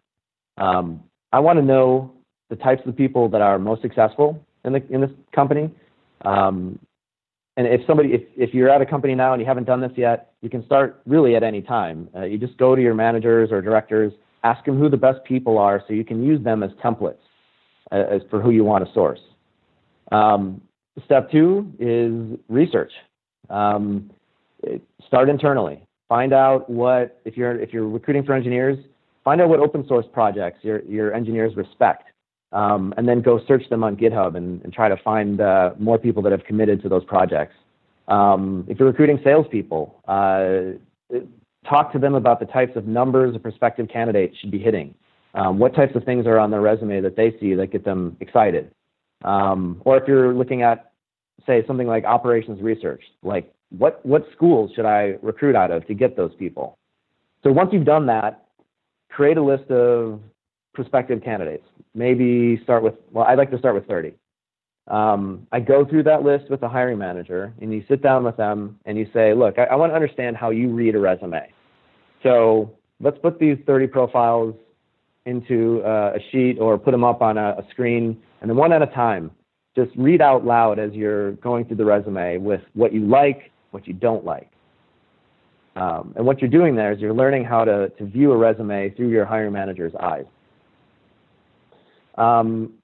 Um, 0.57 1.03
I 1.33 1.41
want 1.41 1.59
to 1.59 1.65
know 1.65 2.13
the 2.49 2.57
types 2.57 2.83
of 2.87 2.97
people 2.97 3.29
that 3.31 3.43
are 3.43 3.59
most 3.59 3.83
successful 3.83 4.41
in 4.67 4.73
the 4.73 4.83
in 4.93 5.01
this 5.01 5.11
company. 5.35 5.71
Um, 6.25 6.79
and 7.57 7.67
if 7.67 7.81
somebody, 7.87 8.11
if, 8.13 8.23
if 8.37 8.55
you're 8.55 8.69
at 8.69 8.83
a 8.83 8.87
company 8.87 9.15
now 9.15 9.33
and 9.33 9.41
you 9.41 9.47
haven't 9.47 9.65
done 9.65 9.81
this 9.81 9.93
yet, 9.97 10.33
you 10.43 10.51
can 10.51 10.65
start 10.67 11.01
really 11.07 11.37
at 11.37 11.43
any 11.43 11.63
time. 11.63 12.09
Uh, 12.15 12.25
you 12.25 12.37
just 12.37 12.57
go 12.59 12.77
to 12.77 12.83
your 12.83 12.95
managers 12.95 13.51
or 13.51 13.63
directors, 13.63 14.13
ask 14.45 14.65
them 14.67 14.79
who 14.79 14.91
the 14.91 14.97
best 14.97 15.25
people 15.25 15.57
are, 15.57 15.83
so 15.89 15.95
you 15.95 16.05
can 16.05 16.23
use 16.23 16.43
them 16.45 16.63
as 16.63 16.71
templates 16.85 17.17
uh, 17.93 18.05
as 18.11 18.21
for 18.29 18.43
who 18.43 18.51
you 18.51 18.63
want 18.63 18.87
to 18.87 18.93
source. 18.93 19.21
Um, 20.13 20.61
step 21.05 21.31
two 21.31 21.73
is 21.79 22.39
research. 22.49 22.93
Um, 23.49 24.11
start 25.07 25.29
internally. 25.31 25.83
Find 26.09 26.33
out 26.33 26.69
what 26.69 27.21
if 27.25 27.37
you're 27.37 27.59
if 27.59 27.73
you're 27.73 27.89
recruiting 27.89 28.25
for 28.25 28.35
engineers, 28.35 28.79
find 29.25 29.41
out 29.41 29.49
what 29.49 29.61
open 29.61 29.87
source 29.89 30.07
projects 30.13 30.59
your 30.63 30.83
your 30.83 31.15
engineers 31.15 31.57
respect 31.57 32.05
um, 32.53 32.95
and 32.97 33.09
then 33.09 33.21
go 33.21 33.41
search 33.47 33.69
them 33.69 33.83
on 33.85 33.97
GitHub 33.97 34.37
and, 34.37 34.63
and 34.63 34.73
try 34.73 34.89
to 34.89 34.97
find 34.99 35.41
uh, 35.41 35.71
more 35.79 35.99
people 35.99 36.23
that 36.23 36.33
have 36.33 36.45
committed 36.45 36.83
to 36.83 36.89
those 36.89 37.05
projects. 37.05 37.55
Um, 38.09 38.65
if 38.69 38.79
you're 38.79 38.89
recruiting 38.89 39.21
salespeople, 39.25 40.01
uh, 40.07 41.19
talk 41.69 41.93
to 41.93 41.99
them 41.99 42.15
about 42.15 42.41
the 42.41 42.47
types 42.47 42.77
of 42.77 42.87
numbers 42.87 43.35
a 43.35 43.39
prospective 43.39 43.89
candidate 43.89 44.33
should 44.41 44.51
be 44.51 44.59
hitting. 44.59 44.95
Um, 45.35 45.59
what 45.59 45.75
types 45.75 45.95
of 45.97 46.05
things 46.05 46.27
are 46.27 46.39
on 46.39 46.51
their 46.51 46.61
resume 46.61 47.01
that 47.01 47.17
they 47.17 47.35
see 47.41 47.55
that 47.55 47.73
get 47.73 47.85
them 47.85 48.17
excited? 48.21 48.71
Um, 49.25 49.83
or 49.85 49.97
if 49.97 50.07
you're 50.07 50.33
looking 50.33 50.63
at, 50.63 50.93
say, 51.47 51.65
something 51.67 51.87
like 51.87 52.05
operations 52.05 52.63
research, 52.63 53.03
like 53.23 53.53
what, 53.77 54.05
what 54.07 54.27
schools 54.35 54.71
should 54.75 54.87
I 54.87 55.17
recruit 55.21 55.57
out 55.57 55.71
of 55.71 55.87
to 55.89 55.95
get 55.95 56.17
those 56.17 56.35
people? 56.39 56.79
So 57.43 57.53
once 57.53 57.71
you've 57.73 57.85
done 57.85 58.07
that, 58.07 58.47
create 59.11 59.37
a 59.37 59.43
list 59.43 59.71
of 59.71 60.21
prospective 60.77 61.25
candidates. 61.25 61.65
Maybe 61.95 62.61
start 62.63 62.85
with, 62.85 62.95
well, 63.11 63.25
I'd 63.25 63.39
like 63.39 63.51
to 63.51 63.59
start 63.59 63.75
with 63.75 63.87
30. 63.87 64.15
Um, 64.89 65.49
I 65.51 65.59
go 65.59 65.85
through 65.85 66.05
that 66.05 66.23
list 66.23 66.49
with 66.49 66.61
the 66.61 66.69
hiring 66.69 66.99
manager, 66.99 67.53
and 67.61 67.73
you 67.73 67.83
sit 67.89 68.03
down 68.03 68.23
with 68.23 68.37
them 68.37 68.79
and 68.85 68.97
you 68.97 69.09
say, 69.13 69.35
look, 69.35 69.59
I, 69.59 69.65
I 69.65 69.75
want 69.75 69.91
to 69.91 69.95
understand 69.95 70.37
how 70.37 70.51
you 70.51 70.69
read 70.69 70.95
a 70.95 71.01
resume. 71.01 71.53
So 72.23 72.71
let's 73.01 73.19
put 73.19 73.41
these 73.41 73.57
30 73.67 73.89
profiles 73.89 74.55
into 75.25 75.83
uh, 75.83 76.13
a 76.15 76.21
sheet 76.31 76.59
or 76.61 76.79
put 76.79 76.93
them 76.93 77.03
up 77.03 77.21
on 77.21 77.37
a, 77.37 77.57
a 77.59 77.67
screen, 77.71 78.17
and 78.41 78.49
then 78.49 78.57
one 78.57 78.73
at 78.73 78.83
a 78.83 78.87
time, 78.87 79.33
just 79.75 79.91
read 79.97 80.23
out 80.23 80.45
loud 80.45 80.79
as 80.79 80.93
you're 80.93 81.33
going 81.33 81.65
through 81.65 81.77
the 81.77 81.85
resume 81.85 82.39
with 82.39 82.61
what 82.75 82.95
you 82.95 83.01
like, 83.01 83.51
what 83.73 83.87
you 83.89 83.93
don't 83.93 84.25
like. 84.25 84.51
Um, 85.75 86.15
and 86.17 86.25
what 86.25 86.41
you're 86.41 86.51
doing 86.51 86.75
there 86.75 86.93
is 86.93 87.01
you're 87.01 87.13
learning 87.13 87.45
how 87.45 87.65
to, 87.65 87.91
to 87.91 88.07
view 88.07 88.33
a 88.33 88.37
resume 88.37 88.91
through 88.91 89.11
your 89.11 89.27
hiring 89.27 89.53
manager's 89.53 89.93
eyes. 90.01 90.25
Um, 92.17 92.75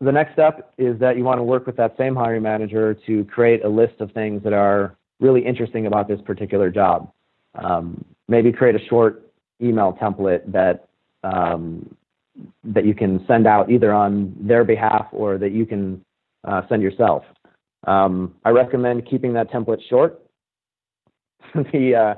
the 0.00 0.12
next 0.12 0.34
step 0.34 0.72
is 0.76 0.98
that 1.00 1.16
you 1.16 1.24
want 1.24 1.38
to 1.38 1.42
work 1.42 1.66
with 1.66 1.76
that 1.76 1.96
same 1.96 2.14
hiring 2.14 2.42
manager 2.42 2.94
to 3.06 3.24
create 3.24 3.64
a 3.64 3.68
list 3.68 4.00
of 4.00 4.12
things 4.12 4.42
that 4.44 4.52
are 4.52 4.96
really 5.20 5.44
interesting 5.44 5.86
about 5.86 6.06
this 6.08 6.20
particular 6.20 6.70
job. 6.70 7.10
Um, 7.54 8.04
maybe 8.28 8.52
create 8.52 8.74
a 8.74 8.84
short 8.86 9.30
email 9.62 9.96
template 10.00 10.52
that 10.52 10.88
um, 11.24 11.96
that 12.64 12.84
you 12.84 12.94
can 12.94 13.24
send 13.26 13.46
out 13.46 13.70
either 13.70 13.92
on 13.92 14.36
their 14.38 14.62
behalf 14.64 15.06
or 15.12 15.38
that 15.38 15.52
you 15.52 15.64
can 15.64 16.04
uh, 16.44 16.62
send 16.68 16.82
yourself. 16.82 17.24
Um, 17.86 18.34
I 18.44 18.50
recommend 18.50 19.06
keeping 19.08 19.32
that 19.32 19.50
template 19.50 19.80
short. 19.88 20.20
the 21.54 21.94
uh, 21.94 22.14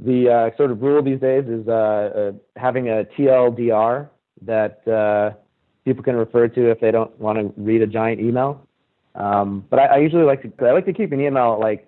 the 0.00 0.28
uh, 0.28 0.56
sort 0.56 0.72
of 0.72 0.82
rule 0.82 1.02
these 1.02 1.20
days 1.20 1.44
is 1.46 1.68
uh, 1.68 1.70
uh, 1.72 2.32
having 2.56 2.88
a 2.88 3.04
TLDR 3.16 4.08
that 4.42 4.86
uh, 4.88 5.36
people 5.84 6.02
can 6.02 6.16
refer 6.16 6.48
to 6.48 6.70
if 6.70 6.80
they 6.80 6.90
don't 6.90 7.18
want 7.20 7.38
to 7.38 7.52
read 7.60 7.82
a 7.82 7.86
giant 7.86 8.20
email. 8.20 8.66
Um, 9.14 9.64
but 9.70 9.78
I, 9.78 9.84
I, 9.86 9.96
usually 9.98 10.24
like 10.24 10.42
to 10.42 10.66
I 10.66 10.72
like 10.72 10.86
to 10.86 10.92
keep 10.92 11.12
an 11.12 11.20
email 11.20 11.58
like 11.60 11.86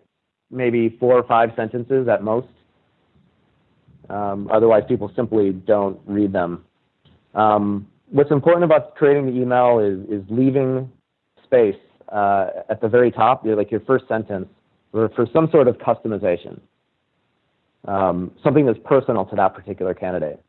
maybe 0.51 0.97
four 1.01 1.15
or 1.19 1.25
five 1.25 1.51
sentences 1.57 2.07
at 2.09 2.23
most. 2.23 2.47
Um, 4.09 4.49
otherwise, 4.53 4.85
people 4.87 5.11
simply 5.17 5.51
don't 5.51 5.99
read 6.07 6.33
them. 6.33 6.65
Um, 7.35 7.89
what's 8.11 8.31
important 8.31 8.65
about 8.65 8.95
creating 8.95 9.27
the 9.27 9.33
email 9.33 9.81
is 9.81 9.99
is 10.09 10.25
leaving 10.31 10.91
space 11.43 11.77
uh, 12.13 12.49
at 12.69 12.81
the 12.81 12.89
very 12.89 13.11
top, 13.11 13.45
like 13.45 13.71
your 13.71 13.81
first 13.81 14.07
sentence, 14.07 14.47
for, 14.93 15.09
for 15.11 15.27
some 15.33 15.49
sort 15.51 15.69
of 15.69 15.77
customization, 15.79 16.61
um, 17.87 18.31
something 18.43 18.67
that's 18.67 18.79
personal 18.85 19.25
to 19.27 19.37
that 19.37 19.55
particular 19.55 19.95
candidate. 19.95 20.41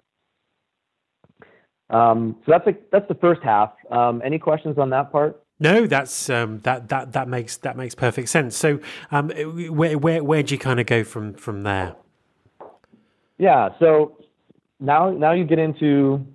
Um, 1.90 2.36
so 2.46 2.52
that's 2.52 2.68
a, 2.68 2.74
that's 2.92 3.08
the 3.08 3.16
first 3.16 3.42
half. 3.44 3.72
Um, 3.92 4.22
any 4.26 4.40
questions 4.40 4.78
on 4.78 4.90
that 4.90 5.12
part? 5.12 5.42
No, 5.60 5.88
that's 5.88 6.30
um, 6.30 6.60
that 6.60 6.90
that 6.90 7.14
that 7.14 7.28
makes 7.28 7.58
that 7.58 7.76
makes 7.78 7.96
perfect 7.96 8.30
sense. 8.30 8.56
So, 8.56 8.80
um, 9.12 9.30
where 9.30 9.98
where 9.98 10.24
where 10.24 10.44
do 10.44 10.54
you 10.54 10.60
kind 10.60 10.80
of 10.80 10.86
go 10.86 11.04
from 11.04 11.34
from 11.34 11.64
there? 11.64 11.96
Yeah. 13.38 13.70
So 13.80 14.18
now 14.80 15.10
now 15.10 15.32
you 15.32 15.46
get 15.46 15.60
into 15.60 16.26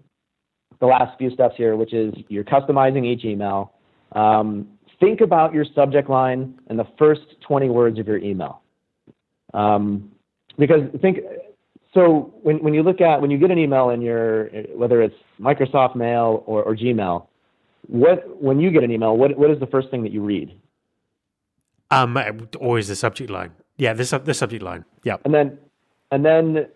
the 0.80 0.87
last 0.87 1.16
few 1.18 1.30
steps 1.30 1.54
here, 1.56 1.76
which 1.76 1.92
is 1.92 2.12
you're 2.28 2.44
customizing 2.44 3.06
each 3.06 3.25
email. 3.25 3.73
Um, 4.12 4.66
think 4.99 5.21
about 5.21 5.54
your 5.54 5.64
subject 5.75 6.11
line 6.11 6.59
and 6.68 6.78
the 6.78 6.87
first 6.99 7.23
20 7.47 7.68
words 7.71 7.99
of 7.99 8.06
your 8.06 8.18
email. 8.18 8.62
Um, 9.54 10.11
because 10.59 10.82
think 11.00 11.18
so 11.94 12.35
when, 12.42 12.62
when 12.62 12.75
you 12.75 12.82
look 12.82 13.00
at 13.00 13.21
when 13.21 13.30
you 13.30 13.38
get 13.38 13.50
an 13.50 13.59
email 13.59 13.90
in 13.90 14.00
your 14.00 14.47
whether 14.75 15.02
it's 15.02 15.14
Microsoft 15.42 15.96
Mail 15.96 16.42
or, 16.46 16.62
or 16.62 16.76
Gmail, 16.76 17.26
what 17.88 18.40
when 18.40 18.61
you 18.61 18.70
get 18.70 18.84
an 18.84 18.90
email, 18.90 19.16
what 19.16 19.37
what 19.37 19.50
is 19.50 19.58
the 19.58 19.66
first 19.66 19.90
thing 19.90 20.02
that 20.04 20.12
you 20.12 20.22
read? 20.22 20.58
Um, 21.90 22.16
always 22.61 22.88
the 22.88 22.96
subject 22.96 23.30
line. 23.30 23.52
Yeah, 23.76 23.92
the 23.92 24.22
the 24.25 24.34
subject 24.34 24.62
line. 24.62 24.84
Yeah. 25.04 25.16
And 25.25 25.34
then 25.34 25.58
and 26.11 26.25
then 26.25 26.66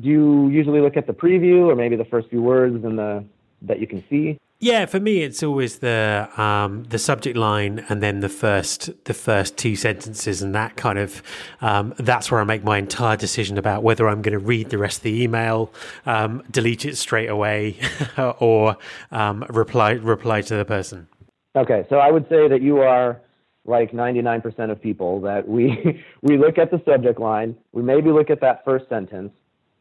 do 0.00 0.08
you 0.08 0.48
usually 0.48 0.80
look 0.80 0.96
at 0.96 1.06
the 1.06 1.12
preview 1.12 1.66
or 1.66 1.76
maybe 1.76 1.96
the 1.96 2.04
first 2.04 2.28
few 2.28 2.42
words 2.42 2.84
and 2.84 2.98
the 2.98 3.24
that 3.62 3.78
you 3.80 3.86
can 3.86 4.02
see? 4.10 4.38
Yeah, 4.62 4.86
for 4.86 5.00
me, 5.00 5.22
it's 5.22 5.42
always 5.42 5.80
the 5.80 6.28
um, 6.36 6.84
the 6.84 6.96
subject 6.96 7.36
line 7.36 7.84
and 7.88 8.00
then 8.00 8.20
the 8.20 8.28
first 8.28 8.90
the 9.06 9.12
first 9.12 9.56
two 9.56 9.74
sentences, 9.74 10.40
and 10.40 10.54
that 10.54 10.76
kind 10.76 11.00
of 11.00 11.20
um, 11.60 11.94
that's 11.98 12.30
where 12.30 12.40
I 12.40 12.44
make 12.44 12.62
my 12.62 12.78
entire 12.78 13.16
decision 13.16 13.58
about 13.58 13.82
whether 13.82 14.08
I'm 14.08 14.22
going 14.22 14.38
to 14.38 14.38
read 14.38 14.70
the 14.70 14.78
rest 14.78 14.98
of 14.98 15.02
the 15.02 15.20
email, 15.20 15.72
um, 16.06 16.44
delete 16.48 16.84
it 16.84 16.96
straight 16.96 17.28
away, 17.28 17.76
or 18.38 18.76
um, 19.10 19.44
reply 19.48 19.94
reply 19.94 20.42
to 20.42 20.54
the 20.54 20.64
person. 20.64 21.08
Okay, 21.56 21.84
so 21.90 21.96
I 21.96 22.12
would 22.12 22.28
say 22.28 22.46
that 22.46 22.62
you 22.62 22.82
are 22.82 23.20
like 23.64 23.90
99% 23.90 24.70
of 24.70 24.80
people 24.80 25.20
that 25.22 25.48
we 25.48 26.04
we 26.22 26.38
look 26.38 26.56
at 26.56 26.70
the 26.70 26.80
subject 26.84 27.18
line, 27.18 27.56
we 27.72 27.82
maybe 27.82 28.10
look 28.10 28.30
at 28.30 28.40
that 28.42 28.64
first 28.64 28.88
sentence, 28.88 29.32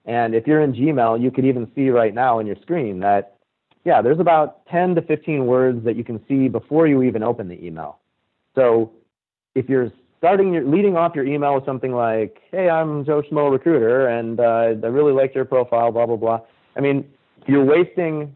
and 0.05 0.33
if 0.33 0.47
you're 0.47 0.61
in 0.61 0.73
Gmail, 0.73 1.21
you 1.21 1.29
could 1.29 1.45
even 1.45 1.71
see 1.75 1.91
right 1.91 2.15
now 2.15 2.39
on 2.39 2.47
your 2.47 2.55
screen 2.63 3.01
that 3.01 3.37
yeah, 3.83 4.01
there's 4.01 4.19
about 4.19 4.65
10 4.67 4.95
to 4.95 5.01
15 5.01 5.45
words 5.45 5.83
that 5.85 5.95
you 5.95 6.03
can 6.03 6.23
see 6.27 6.47
before 6.47 6.87
you 6.87 7.03
even 7.03 7.23
open 7.23 7.47
the 7.47 7.65
email. 7.65 7.99
So 8.55 8.91
if 9.55 9.69
you're 9.69 9.91
starting 10.17 10.53
your 10.53 10.63
leading 10.63 10.95
off 10.95 11.15
your 11.15 11.25
email 11.25 11.55
with 11.55 11.65
something 11.65 11.93
like, 11.93 12.41
"Hey, 12.51 12.69
I'm 12.69 13.03
Joe 13.05 13.23
Schmo 13.23 13.51
recruiter, 13.51 14.07
and 14.07 14.39
uh, 14.39 14.85
I 14.85 14.89
really 14.89 15.13
liked 15.13 15.35
your 15.35 15.45
profile," 15.45 15.91
blah 15.91 16.05
blah 16.05 16.15
blah. 16.15 16.39
I 16.75 16.79
mean, 16.79 17.09
you're 17.47 17.65
wasting 17.65 18.35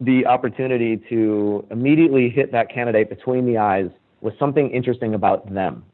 the 0.00 0.26
opportunity 0.26 0.96
to 1.08 1.66
immediately 1.70 2.28
hit 2.28 2.52
that 2.52 2.72
candidate 2.72 3.08
between 3.08 3.46
the 3.46 3.58
eyes 3.58 3.90
with 4.20 4.38
something 4.38 4.70
interesting 4.70 5.14
about 5.14 5.52
them. 5.52 5.84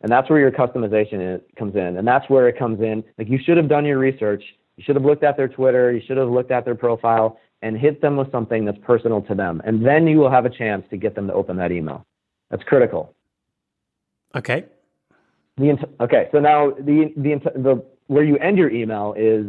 And 0.00 0.10
that's 0.10 0.28
where 0.28 0.38
your 0.38 0.50
customization 0.50 1.36
is, 1.36 1.40
comes 1.56 1.76
in. 1.76 1.96
And 1.96 2.06
that's 2.06 2.28
where 2.28 2.48
it 2.48 2.58
comes 2.58 2.80
in. 2.80 3.04
Like 3.18 3.28
you 3.28 3.38
should 3.44 3.56
have 3.56 3.68
done 3.68 3.84
your 3.84 3.98
research. 3.98 4.42
You 4.82 4.86
should 4.86 4.96
have 4.96 5.04
looked 5.04 5.22
at 5.22 5.36
their 5.36 5.46
Twitter. 5.46 5.92
You 5.92 6.00
should 6.04 6.16
have 6.16 6.28
looked 6.28 6.50
at 6.50 6.64
their 6.64 6.74
profile 6.74 7.38
and 7.62 7.78
hit 7.78 8.00
them 8.00 8.16
with 8.16 8.32
something 8.32 8.64
that's 8.64 8.78
personal 8.82 9.22
to 9.22 9.34
them. 9.34 9.62
And 9.64 9.86
then 9.86 10.08
you 10.08 10.18
will 10.18 10.30
have 10.30 10.44
a 10.44 10.50
chance 10.50 10.84
to 10.90 10.96
get 10.96 11.14
them 11.14 11.28
to 11.28 11.32
open 11.32 11.56
that 11.58 11.70
email. 11.70 12.04
That's 12.50 12.64
critical. 12.64 13.14
Okay. 14.34 14.64
The 15.56 15.76
okay. 16.00 16.28
So 16.32 16.40
now 16.40 16.72
the, 16.72 17.12
the, 17.16 17.38
the, 17.54 17.84
where 18.08 18.24
you 18.24 18.36
end 18.38 18.58
your 18.58 18.70
email 18.70 19.14
is 19.16 19.46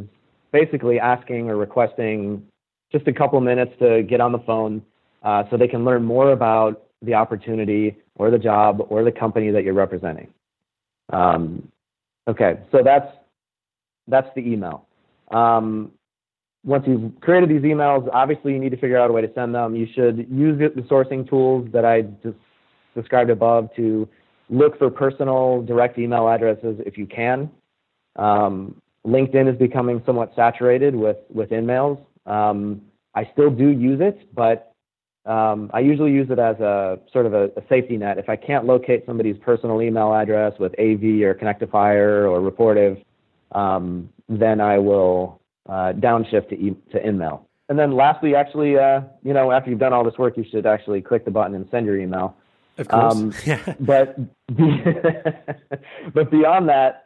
basically 0.52 1.00
asking 1.00 1.50
or 1.50 1.58
requesting 1.58 2.46
just 2.92 3.08
a 3.08 3.14
couple 3.14 3.42
minutes 3.42 3.72
to 3.80 4.04
get 4.04 4.22
on 4.22 4.34
the 4.34 4.40
phone 4.40 4.84
uh, 5.24 5.46
so 5.50 5.58
they 5.58 5.68
can 5.68 5.84
learn 5.84 6.04
more 6.04 6.32
about 6.32 6.84
the 7.02 7.16
opportunity 7.16 7.98
or 8.18 8.30
the 8.30 8.38
job 8.38 8.86
or 8.90 9.04
the 9.04 9.12
company 9.12 9.50
that 9.50 9.64
you're 9.64 9.74
representing. 9.74 10.32
Um, 11.12 11.72
okay, 12.28 12.60
so 12.72 12.84
that's 12.84 13.12
that's 14.08 14.30
the 14.36 14.42
email. 14.42 14.86
Um, 15.34 15.92
once 16.64 16.86
you've 16.88 17.20
created 17.20 17.50
these 17.50 17.62
emails, 17.62 18.08
obviously 18.14 18.54
you 18.54 18.60
need 18.60 18.70
to 18.70 18.78
figure 18.78 18.98
out 18.98 19.10
a 19.10 19.14
way 19.14 19.22
to 19.22 19.32
send 19.34 19.54
them. 19.54 19.76
You 19.76 19.88
should 19.94 20.28
use 20.32 20.58
the 20.60 20.82
sourcing 20.84 21.28
tools 21.30 21.68
that 21.74 21.84
I 21.84 22.04
just 22.24 22.38
described 22.96 23.30
above 23.30 23.70
to 23.76 24.08
look 24.50 24.78
for 24.78 24.90
personal 24.90 25.62
direct 25.64 25.98
email 25.98 26.30
addresses 26.30 26.80
if 26.86 26.98
you 26.98 27.06
can. 27.06 27.50
Um, 28.16 28.82
LinkedIn 29.06 29.52
is 29.52 29.58
becoming 29.58 30.02
somewhat 30.06 30.32
saturated 30.36 30.96
with 30.96 31.18
with 31.30 31.50
InMails. 31.50 32.00
Um, 32.26 32.82
I 33.16 33.30
still 33.34 33.50
do 33.50 33.70
use 33.70 34.00
it, 34.02 34.34
but 34.34 34.74
um, 35.26 35.70
I 35.74 35.80
usually 35.80 36.12
use 36.12 36.30
it 36.30 36.40
as 36.40 36.60
a 36.60 37.00
sort 37.12 37.26
of 37.26 37.34
a, 37.34 37.46
a, 37.58 37.64
safety 37.70 37.96
net. 37.96 38.18
If 38.18 38.28
I 38.28 38.36
can't 38.36 38.66
locate 38.66 39.06
somebody's 39.06 39.38
personal 39.38 39.82
email 39.82 40.14
address 40.14 40.54
with 40.60 40.74
AV 40.74 41.24
or 41.24 41.34
Connectifier 41.34 42.30
or 42.30 42.42
Rapportive, 42.42 43.02
um, 43.54 44.10
then 44.30 44.62
I 44.62 44.78
will 44.80 45.42
uh, 45.68 45.94
downshift 45.94 46.50
to, 46.50 46.56
e- 46.56 46.78
to 46.92 47.00
InMail. 47.00 47.42
And 47.70 47.80
then 47.80 47.96
lastly, 47.96 48.36
actually, 48.36 48.78
uh, 48.78 49.02
you 49.24 49.34
know, 49.34 49.52
after 49.52 49.70
you've 49.70 49.80
done 49.80 49.94
all 49.94 50.04
this 50.04 50.18
work, 50.18 50.38
you 50.38 50.46
should 50.50 50.66
actually 50.66 51.02
click 51.02 51.26
the 51.26 51.32
button 51.32 51.56
and 51.56 51.68
send 51.72 51.86
your 51.86 51.98
email. 51.98 52.36
Of 52.78 52.88
course. 52.88 53.14
Um, 53.16 53.34
yeah. 53.46 53.74
But 53.80 54.18
but 56.14 56.32
beyond 56.32 56.70
that, 56.70 57.06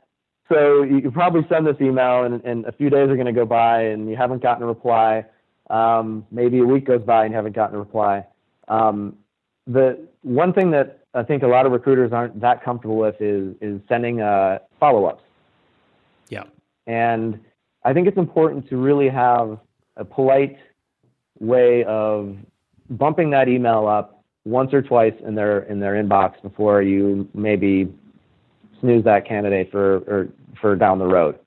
so 0.50 0.82
you 0.84 1.12
probably 1.12 1.46
send 1.50 1.68
this 1.68 1.76
email, 1.82 2.24
and, 2.24 2.44
and 2.44 2.66
a 2.66 2.72
few 2.72 2.90
days 2.90 3.10
are 3.10 3.16
going 3.16 3.28
to 3.28 3.34
go 3.34 3.46
by, 3.46 3.82
and 3.82 4.10
you 4.10 4.16
haven't 4.16 4.42
gotten 4.42 4.64
a 4.64 4.68
reply. 4.68 5.26
Um, 5.70 6.26
maybe 6.32 6.60
a 6.60 6.64
week 6.64 6.86
goes 6.86 7.02
by 7.02 7.26
and 7.26 7.32
you 7.32 7.36
haven't 7.36 7.56
gotten 7.56 7.76
a 7.76 7.80
reply. 7.80 8.26
Um, 8.70 9.18
the 9.66 10.08
one 10.22 10.54
thing 10.54 10.72
that 10.72 11.00
I 11.14 11.24
think 11.24 11.44
a 11.44 11.48
lot 11.48 11.66
of 11.66 11.74
recruiters 11.74 12.14
aren't 12.14 12.40
that 12.40 12.64
comfortable 12.64 12.98
with 12.98 13.16
is 13.20 13.56
is 13.62 13.82
sending 13.90 14.22
uh, 14.22 14.60
follow-ups. 14.80 15.24
And 16.88 17.40
I 17.84 17.94
think 17.94 18.08
it's 18.08 18.18
important 18.18 18.68
to 18.70 18.78
really 18.78 19.10
have 19.10 19.60
a 19.98 20.06
polite 20.06 20.58
way 21.40 21.84
of 21.84 22.36
bumping 22.90 23.30
that 23.32 23.48
email 23.48 23.88
up 23.88 24.24
once 24.46 24.74
or 24.74 24.82
twice 24.82 25.14
in 25.26 25.36
their 25.36 25.60
in 25.64 25.80
their 25.80 26.02
inbox 26.02 26.42
before 26.42 26.82
you 26.82 27.28
maybe 27.34 27.94
snooze 28.80 29.04
that 29.04 29.28
candidate 29.28 29.70
for 29.72 29.98
or 30.08 30.30
for 30.60 30.76
down 30.76 31.00
the 31.00 31.06
road. 31.06 31.38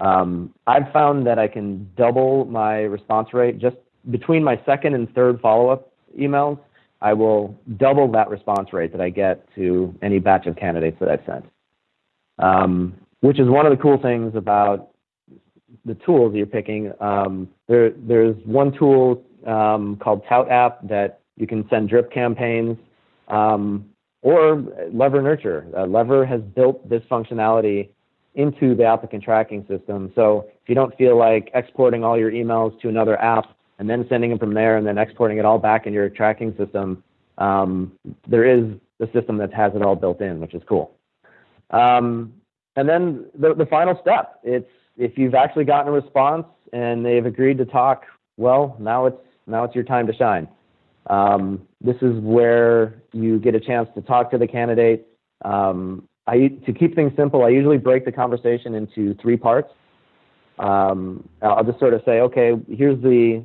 Um, 0.00 0.52
I've 0.66 0.92
found 0.92 1.26
that 1.28 1.38
I 1.38 1.46
can 1.46 1.88
double 1.96 2.44
my 2.46 2.80
response 2.80 3.32
rate 3.32 3.58
just 3.58 3.76
between 4.10 4.42
my 4.42 4.60
second 4.66 4.94
and 4.94 5.12
third 5.14 5.40
follow-up 5.40 5.92
emails. 6.18 6.58
I 7.00 7.12
will 7.12 7.56
double 7.76 8.10
that 8.12 8.28
response 8.28 8.72
rate 8.72 8.90
that 8.92 9.00
I 9.00 9.10
get 9.10 9.46
to 9.54 9.94
any 10.02 10.18
batch 10.18 10.46
of 10.46 10.56
candidates 10.56 10.96
that 10.98 11.08
I've 11.08 11.24
sent. 11.24 11.44
Um, 12.38 12.94
which 13.22 13.38
is 13.38 13.48
one 13.48 13.64
of 13.64 13.70
the 13.70 13.80
cool 13.80 13.98
things 14.02 14.34
about 14.34 14.90
the 15.84 15.94
tools 15.94 16.34
you're 16.34 16.44
picking. 16.44 16.92
Um, 17.00 17.48
there, 17.68 17.90
there's 17.90 18.36
one 18.44 18.72
tool 18.72 19.24
um, 19.46 19.96
called 19.96 20.22
Tout 20.28 20.50
App 20.50 20.86
that 20.88 21.20
you 21.36 21.46
can 21.46 21.66
send 21.70 21.88
drip 21.88 22.12
campaigns, 22.12 22.76
um, 23.28 23.88
or 24.22 24.62
Lever 24.92 25.22
Nurture. 25.22 25.66
Uh, 25.76 25.86
Lever 25.86 26.26
has 26.26 26.40
built 26.40 26.88
this 26.88 27.02
functionality 27.10 27.88
into 28.34 28.74
the 28.74 28.84
applicant 28.84 29.22
tracking 29.22 29.64
system. 29.68 30.12
So 30.14 30.48
if 30.62 30.68
you 30.68 30.74
don't 30.74 30.96
feel 30.96 31.16
like 31.16 31.50
exporting 31.54 32.02
all 32.02 32.18
your 32.18 32.32
emails 32.32 32.78
to 32.80 32.88
another 32.88 33.20
app 33.20 33.44
and 33.78 33.88
then 33.88 34.04
sending 34.08 34.30
them 34.30 34.38
from 34.38 34.54
there 34.54 34.76
and 34.76 34.86
then 34.86 34.98
exporting 34.98 35.38
it 35.38 35.44
all 35.44 35.58
back 35.58 35.86
in 35.86 35.92
your 35.92 36.08
tracking 36.08 36.54
system, 36.56 37.02
um, 37.38 37.92
there 38.26 38.44
is 38.44 38.64
a 39.00 39.06
system 39.12 39.36
that 39.38 39.52
has 39.52 39.72
it 39.74 39.82
all 39.82 39.96
built 39.96 40.20
in, 40.20 40.40
which 40.40 40.54
is 40.54 40.62
cool. 40.68 40.92
Um, 41.70 42.34
and 42.76 42.88
then 42.88 43.26
the, 43.38 43.54
the 43.54 43.66
final 43.66 43.98
step, 44.00 44.40
it's 44.42 44.68
if 44.96 45.16
you've 45.16 45.34
actually 45.34 45.64
gotten 45.64 45.88
a 45.88 45.92
response 45.92 46.46
and 46.72 47.04
they've 47.04 47.26
agreed 47.26 47.58
to 47.58 47.64
talk, 47.64 48.04
well, 48.36 48.76
now 48.78 49.06
it's 49.06 49.16
now 49.46 49.64
it's 49.64 49.74
your 49.74 49.84
time 49.84 50.06
to 50.06 50.14
shine. 50.14 50.48
Um, 51.08 51.66
this 51.80 51.96
is 52.00 52.14
where 52.20 53.02
you 53.12 53.38
get 53.38 53.54
a 53.54 53.60
chance 53.60 53.88
to 53.96 54.02
talk 54.02 54.30
to 54.30 54.38
the 54.38 54.46
candidate, 54.46 55.08
um, 55.44 56.08
I 56.26 56.48
to 56.66 56.72
keep 56.72 56.94
things 56.94 57.12
simple, 57.16 57.44
I 57.44 57.48
usually 57.48 57.78
break 57.78 58.04
the 58.04 58.12
conversation 58.12 58.74
into 58.74 59.14
three 59.20 59.36
parts. 59.36 59.70
Um, 60.58 61.28
I'll 61.40 61.64
just 61.64 61.80
sort 61.80 61.94
of 61.94 62.02
say, 62.04 62.20
okay, 62.20 62.52
here's 62.70 63.00
the 63.02 63.44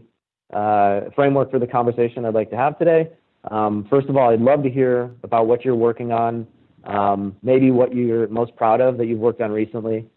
uh, 0.53 1.09
framework 1.15 1.49
for 1.49 1.59
the 1.59 1.67
conversation 1.67 2.25
I'd 2.25 2.35
like 2.35 2.51
to 2.51 2.57
have 2.57 2.77
today. 2.77 3.09
Um, 3.49 3.87
first 3.89 4.07
of 4.09 4.17
all, 4.17 4.29
I'd 4.29 4.41
love 4.41 4.61
to 4.63 4.69
hear 4.69 5.11
about 5.23 5.47
what 5.47 5.65
you're 5.65 5.75
working 5.75 6.11
on, 6.11 6.45
um, 6.87 7.35
maybe 7.43 7.69
what 7.69 7.93
you're 7.95 8.27
most 8.27 8.55
proud 8.55 8.81
of 8.81 8.97
that 8.97 9.05
you've 9.05 9.19
worked 9.19 9.41
on 9.41 9.51
recently. 9.51 10.07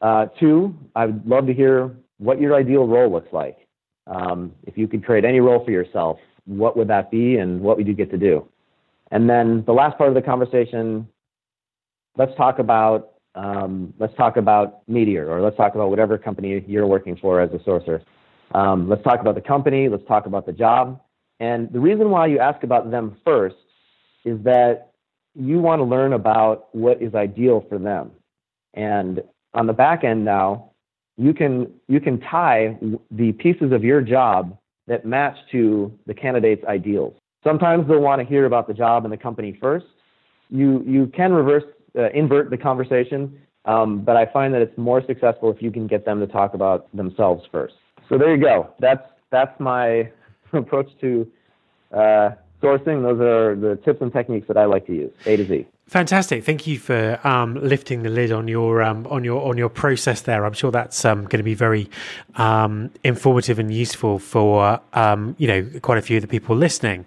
Uh, 0.00 0.26
two, 0.38 0.74
I'd 0.96 1.26
love 1.26 1.46
to 1.46 1.52
hear 1.52 1.94
what 2.18 2.40
your 2.40 2.54
ideal 2.54 2.86
role 2.86 3.10
looks 3.10 3.32
like. 3.32 3.58
Um, 4.06 4.52
if 4.66 4.78
you 4.78 4.88
could 4.88 5.04
create 5.04 5.24
any 5.24 5.40
role 5.40 5.62
for 5.64 5.70
yourself, 5.70 6.18
what 6.46 6.76
would 6.76 6.88
that 6.88 7.10
be 7.10 7.36
and 7.36 7.60
what 7.60 7.76
would 7.76 7.86
you 7.86 7.94
get 7.94 8.10
to 8.10 8.18
do? 8.18 8.48
And 9.10 9.28
then 9.28 9.64
the 9.66 9.72
last 9.72 9.98
part 9.98 10.08
of 10.08 10.14
the 10.14 10.22
conversation 10.22 11.06
let's 12.16 12.34
talk 12.36 12.58
about 12.58 13.12
um, 13.34 13.94
let's 13.98 14.14
talk 14.16 14.36
about 14.36 14.86
Meteor 14.88 15.30
or 15.30 15.40
let's 15.40 15.56
talk 15.56 15.74
about 15.74 15.88
whatever 15.90 16.18
company 16.18 16.64
you're 16.66 16.86
working 16.86 17.16
for 17.16 17.40
as 17.40 17.50
a 17.52 17.58
sourcer. 17.58 18.02
Um, 18.52 18.88
let's 18.88 19.04
talk 19.04 19.20
about 19.20 19.36
the 19.36 19.40
company. 19.40 19.88
Let's 19.88 20.06
talk 20.08 20.26
about 20.26 20.46
the 20.46 20.52
job. 20.52 21.00
And 21.38 21.72
the 21.72 21.78
reason 21.78 22.10
why 22.10 22.26
you 22.26 22.40
ask 22.40 22.64
about 22.64 22.90
them 22.90 23.16
first 23.24 23.56
is 24.24 24.42
that 24.42 24.89
you 25.40 25.58
want 25.58 25.80
to 25.80 25.84
learn 25.84 26.12
about 26.12 26.74
what 26.74 27.00
is 27.00 27.14
ideal 27.14 27.64
for 27.68 27.78
them. 27.78 28.10
And 28.74 29.22
on 29.54 29.66
the 29.66 29.72
back 29.72 30.04
end 30.04 30.24
now, 30.24 30.70
you 31.16 31.34
can 31.34 31.72
you 31.88 32.00
can 32.00 32.20
tie 32.20 32.78
the 33.10 33.32
pieces 33.32 33.72
of 33.72 33.82
your 33.82 34.00
job 34.00 34.56
that 34.86 35.04
match 35.04 35.36
to 35.52 35.92
the 36.06 36.14
candidate's 36.14 36.64
ideals. 36.64 37.14
Sometimes 37.44 37.88
they'll 37.88 38.00
want 38.00 38.20
to 38.20 38.26
hear 38.26 38.44
about 38.44 38.68
the 38.68 38.74
job 38.74 39.04
and 39.04 39.12
the 39.12 39.16
company 39.16 39.56
first. 39.60 39.86
You 40.50 40.82
you 40.86 41.06
can 41.08 41.32
reverse 41.32 41.64
uh, 41.98 42.10
invert 42.10 42.50
the 42.50 42.58
conversation. 42.58 43.38
Um, 43.66 44.02
but 44.04 44.16
I 44.16 44.24
find 44.32 44.54
that 44.54 44.62
it's 44.62 44.76
more 44.78 45.02
successful 45.06 45.50
if 45.50 45.60
you 45.60 45.70
can 45.70 45.86
get 45.86 46.04
them 46.06 46.18
to 46.20 46.26
talk 46.26 46.54
about 46.54 46.94
themselves 46.96 47.44
first. 47.52 47.74
So 48.08 48.16
there 48.16 48.34
you 48.34 48.42
go. 48.42 48.72
That's 48.78 49.06
that's 49.30 49.58
my 49.60 50.10
approach 50.52 50.88
to 51.00 51.30
uh, 51.92 52.30
sourcing. 52.62 53.02
Those 53.02 53.20
are 53.20 53.56
the 53.56 53.76
tips 53.84 54.00
and 54.00 54.12
techniques 54.12 54.46
that 54.48 54.56
I 54.56 54.64
like 54.66 54.86
to 54.86 54.94
use, 54.94 55.12
A 55.26 55.36
to 55.36 55.46
Z. 55.46 55.66
Fantastic! 55.90 56.44
Thank 56.44 56.68
you 56.68 56.78
for 56.78 57.18
um, 57.26 57.56
lifting 57.56 58.04
the 58.04 58.10
lid 58.10 58.30
on 58.30 58.46
your 58.46 58.80
um, 58.80 59.08
on 59.08 59.24
your 59.24 59.42
on 59.48 59.58
your 59.58 59.68
process 59.68 60.20
there. 60.20 60.46
I'm 60.46 60.52
sure 60.52 60.70
that's 60.70 61.04
um, 61.04 61.22
going 61.22 61.38
to 61.38 61.42
be 61.42 61.54
very 61.54 61.90
um, 62.36 62.92
informative 63.02 63.58
and 63.58 63.74
useful 63.74 64.20
for 64.20 64.78
um, 64.92 65.34
you 65.36 65.48
know 65.48 65.68
quite 65.82 65.98
a 65.98 66.02
few 66.02 66.16
of 66.16 66.22
the 66.22 66.28
people 66.28 66.54
listening. 66.54 67.06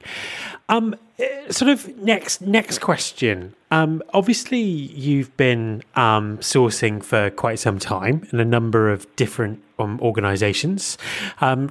Um, 0.67 0.98
eh, 1.17 1.50
sort 1.50 1.72
of 1.72 1.98
next 2.00 2.41
next 2.41 2.80
question. 2.80 3.56
obviously, 3.72 4.60
you've 4.60 5.36
been 5.38 5.82
sourcing 5.96 7.02
for 7.02 7.30
quite 7.30 7.60
some 7.60 7.80
time 7.80 8.28
in 8.34 8.41
a 8.41 8.46
number 8.46 8.91
of 8.91 9.08
different 9.15 9.63
organizations. 9.80 10.98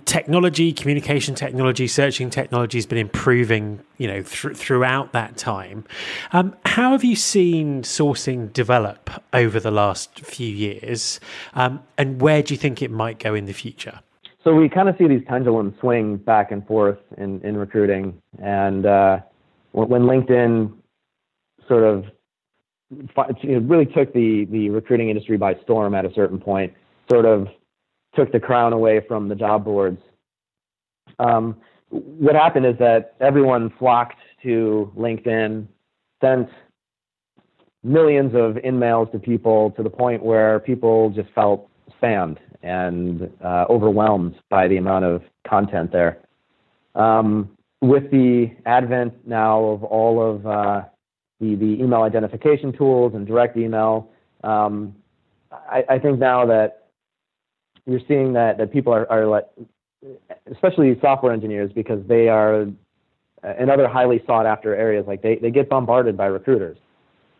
Technology, 0.06 0.72
communication 0.72 1.34
technology, 1.34 1.86
searching 1.88 2.30
technology 2.30 2.78
has 2.78 2.86
been 2.86 2.96
improving, 2.96 3.80
you 4.02 4.08
know 4.08 4.22
th- 4.22 4.56
throughout 4.56 5.12
that 5.12 5.36
time. 5.36 5.84
Um, 6.32 6.56
how 6.66 6.90
have 6.90 7.04
you 7.04 7.14
seen 7.14 7.82
sourcing 7.82 8.52
develop 8.52 9.08
over 9.32 9.60
the 9.60 9.70
last 9.70 10.18
few 10.18 10.52
years, 10.52 11.20
um, 11.54 11.80
and 11.96 12.20
where 12.20 12.42
do 12.42 12.52
you 12.52 12.58
think 12.58 12.82
it 12.82 12.90
might 12.90 13.20
go 13.20 13.32
in 13.32 13.44
the 13.44 13.52
future? 13.52 14.00
So 14.42 14.56
we 14.56 14.68
kind 14.68 14.88
of 14.88 14.96
see 14.98 15.06
these 15.06 15.22
pendulums 15.24 15.74
swing 15.78 16.16
back 16.16 16.50
and 16.50 16.66
forth 16.66 16.98
in, 17.16 17.40
in 17.42 17.56
recruiting, 17.56 18.20
and 18.42 18.84
uh, 18.84 19.18
when 19.70 20.02
LinkedIn 20.02 20.72
sort 21.68 21.84
of 21.84 22.04
it 22.90 23.62
really 23.62 23.86
took 23.86 24.12
the 24.12 24.46
the 24.50 24.68
recruiting 24.70 25.10
industry 25.10 25.36
by 25.36 25.54
storm 25.62 25.94
at 25.94 26.04
a 26.04 26.12
certain 26.12 26.40
point, 26.40 26.72
sort 27.08 27.24
of 27.24 27.46
took 28.16 28.32
the 28.32 28.40
crown 28.40 28.72
away 28.72 29.00
from 29.06 29.28
the 29.28 29.36
job 29.36 29.64
boards. 29.64 30.00
Um, 31.20 31.56
what 31.92 32.34
happened 32.34 32.64
is 32.64 32.76
that 32.78 33.14
everyone 33.20 33.70
flocked 33.78 34.16
to 34.42 34.90
LinkedIn, 34.96 35.66
sent 36.22 36.48
millions 37.84 38.34
of 38.34 38.56
in-mails 38.64 39.08
to 39.12 39.18
people 39.18 39.72
to 39.72 39.82
the 39.82 39.90
point 39.90 40.22
where 40.24 40.58
people 40.60 41.10
just 41.10 41.28
felt 41.34 41.68
spammed 42.00 42.38
and 42.62 43.30
uh, 43.44 43.66
overwhelmed 43.68 44.34
by 44.48 44.68
the 44.68 44.78
amount 44.78 45.04
of 45.04 45.22
content 45.46 45.92
there. 45.92 46.22
Um, 46.94 47.50
with 47.80 48.10
the 48.10 48.52
advent 48.64 49.26
now 49.26 49.62
of 49.64 49.84
all 49.84 50.22
of 50.22 50.46
uh, 50.46 50.82
the, 51.40 51.56
the 51.56 51.82
email 51.82 52.02
identification 52.02 52.72
tools 52.72 53.12
and 53.14 53.26
direct 53.26 53.56
email, 53.56 54.10
um, 54.44 54.94
I, 55.50 55.84
I, 55.88 55.98
think 55.98 56.18
now 56.18 56.46
that 56.46 56.88
you're 57.86 58.00
seeing 58.06 58.32
that, 58.34 58.58
that 58.58 58.72
people 58.72 58.92
are, 58.92 59.10
are 59.10 59.26
like, 59.26 59.46
especially 60.50 60.98
software 61.00 61.32
engineers, 61.32 61.70
because 61.74 62.04
they 62.06 62.28
are 62.28 62.66
in 63.58 63.70
other 63.70 63.88
highly 63.88 64.22
sought 64.26 64.46
after 64.46 64.74
areas, 64.74 65.04
like 65.06 65.22
they, 65.22 65.36
they 65.36 65.50
get 65.50 65.68
bombarded 65.68 66.16
by 66.16 66.26
recruiters. 66.26 66.78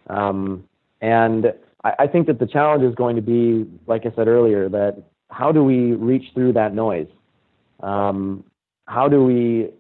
Um, 0.09 0.65
and 1.01 1.53
I, 1.85 1.93
I 2.01 2.07
think 2.07 2.27
that 2.27 2.39
the 2.39 2.47
challenge 2.47 2.83
is 2.83 2.95
going 2.95 3.17
to 3.17 3.23
be, 3.23 3.67
like 3.87 4.05
I 4.05 4.13
said 4.17 4.29
earlier, 4.29 4.69
that 4.69 5.03
how 5.31 5.53
do 5.53 5.63
we 5.65 5.93
reach 5.93 6.25
through 6.35 6.55
that 6.55 6.75
noise? 6.75 7.09
Um, 7.81 8.45
how 8.87 9.09
do 9.09 9.25
we 9.25 9.71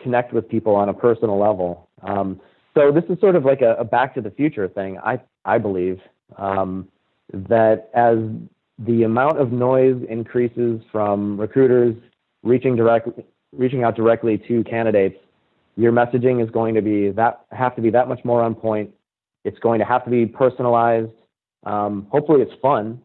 connect 0.00 0.32
with 0.32 0.48
people 0.48 0.74
on 0.74 0.88
a 0.88 0.94
personal 0.94 1.38
level? 1.38 1.88
Um, 2.02 2.40
so 2.74 2.90
this 2.90 3.04
is 3.08 3.20
sort 3.20 3.36
of 3.36 3.44
like 3.44 3.60
a, 3.62 3.74
a, 3.74 3.84
back 3.84 4.14
to 4.14 4.20
the 4.20 4.30
future 4.30 4.68
thing. 4.68 4.98
I 4.98 5.20
I 5.44 5.58
believe 5.58 6.00
um, 6.38 6.88
that 7.32 7.90
as 7.94 8.18
the 8.78 9.04
amount 9.04 9.38
of 9.38 9.52
noise 9.52 10.02
increases 10.08 10.80
from 10.90 11.38
recruiters 11.38 11.94
reaching 12.42 12.76
direct 12.76 13.08
reaching 13.52 13.84
out 13.84 13.94
directly 13.94 14.38
to 14.48 14.64
candidates, 14.64 15.16
your 15.76 15.92
messaging 15.92 16.42
is 16.42 16.50
going 16.50 16.74
to 16.74 16.82
be 16.82 17.10
that 17.10 17.44
have 17.50 17.74
to 17.76 17.82
be 17.82 17.90
that 17.90 18.08
much 18.08 18.24
more 18.24 18.42
on 18.42 18.54
point. 18.54 18.90
It's 19.44 19.58
going 19.58 19.78
to 19.80 19.84
have 19.84 20.04
to 20.04 20.10
be 20.10 20.26
personalized. 20.26 21.12
Um, 21.64 22.06
hopefully, 22.10 22.42
it's 22.42 22.52
fun. 22.60 23.00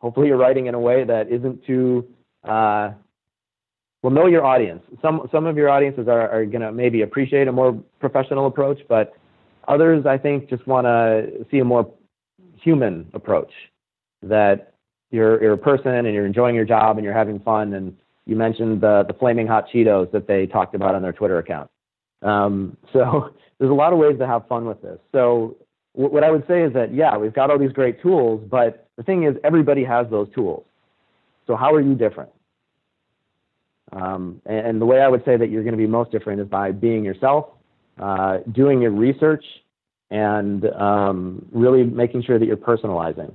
Hopefully, 0.00 0.28
you're 0.28 0.36
writing 0.36 0.66
in 0.66 0.74
a 0.74 0.80
way 0.80 1.04
that 1.04 1.30
isn't 1.30 1.64
too 1.66 2.06
uh, 2.44 2.92
well. 4.02 4.12
Know 4.12 4.26
your 4.26 4.44
audience. 4.44 4.82
Some 5.02 5.28
some 5.30 5.46
of 5.46 5.56
your 5.56 5.68
audiences 5.68 6.08
are, 6.08 6.28
are 6.30 6.44
going 6.46 6.62
to 6.62 6.72
maybe 6.72 7.02
appreciate 7.02 7.48
a 7.48 7.52
more 7.52 7.72
professional 8.00 8.46
approach, 8.46 8.80
but 8.88 9.14
others, 9.68 10.06
I 10.06 10.18
think, 10.18 10.48
just 10.48 10.66
want 10.66 10.86
to 10.86 11.46
see 11.50 11.58
a 11.58 11.64
more 11.64 11.92
human 12.56 13.10
approach. 13.14 13.52
That 14.22 14.74
you're 15.10 15.40
you're 15.42 15.54
a 15.54 15.58
person 15.58 15.92
and 15.92 16.14
you're 16.14 16.26
enjoying 16.26 16.54
your 16.54 16.64
job 16.64 16.96
and 16.96 17.04
you're 17.04 17.14
having 17.14 17.40
fun. 17.40 17.74
And 17.74 17.96
you 18.30 18.36
mentioned 18.36 18.80
the 18.80 19.04
the 19.06 19.14
flaming 19.14 19.46
hot 19.46 19.66
Cheetos 19.72 20.10
that 20.12 20.26
they 20.26 20.46
talked 20.46 20.74
about 20.74 20.94
on 20.94 21.02
their 21.02 21.12
Twitter 21.12 21.38
account. 21.38 21.70
Um, 22.22 22.76
so 22.92 23.34
there's 23.58 23.70
a 23.70 23.74
lot 23.74 23.92
of 23.92 23.98
ways 23.98 24.18
to 24.18 24.26
have 24.26 24.46
fun 24.48 24.64
with 24.64 24.80
this. 24.82 24.98
So 25.12 25.56
what 25.92 26.22
I 26.22 26.30
would 26.30 26.46
say 26.46 26.62
is 26.62 26.72
that 26.74 26.94
yeah, 26.94 27.16
we've 27.16 27.34
got 27.34 27.50
all 27.50 27.58
these 27.58 27.72
great 27.72 28.00
tools, 28.00 28.46
but 28.48 28.86
the 28.96 29.02
thing 29.02 29.24
is, 29.24 29.36
everybody 29.42 29.84
has 29.84 30.06
those 30.10 30.28
tools. 30.34 30.64
So 31.46 31.56
how 31.56 31.74
are 31.74 31.80
you 31.80 31.94
different? 31.94 32.30
Um, 33.92 34.40
and, 34.46 34.66
and, 34.66 34.80
the 34.80 34.86
way 34.86 35.00
I 35.00 35.08
would 35.08 35.24
say 35.24 35.36
that 35.36 35.50
you're 35.50 35.64
going 35.64 35.72
to 35.72 35.78
be 35.78 35.86
most 35.86 36.12
different 36.12 36.40
is 36.40 36.46
by 36.46 36.70
being 36.70 37.04
yourself, 37.04 37.48
uh, 37.98 38.38
doing 38.52 38.80
your 38.80 38.92
research, 38.92 39.44
and 40.12 40.64
um, 40.66 41.44
really 41.50 41.82
making 41.82 42.22
sure 42.22 42.38
that 42.38 42.46
you're 42.46 42.56
personalizing. 42.56 43.34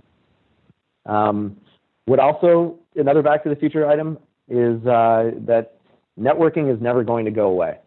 Um, 1.06 1.58
what 2.06 2.20
also 2.20 2.80
another 2.96 3.22
Back 3.22 3.44
to 3.44 3.50
the 3.50 3.56
Future 3.56 3.86
item 3.90 4.18
is 4.50 4.86
uh, 4.86 5.32
that 5.46 5.78
networking 6.20 6.74
is 6.74 6.82
never 6.82 7.04
going 7.04 7.26
to 7.26 7.32
go 7.32 7.48
away. 7.48 7.78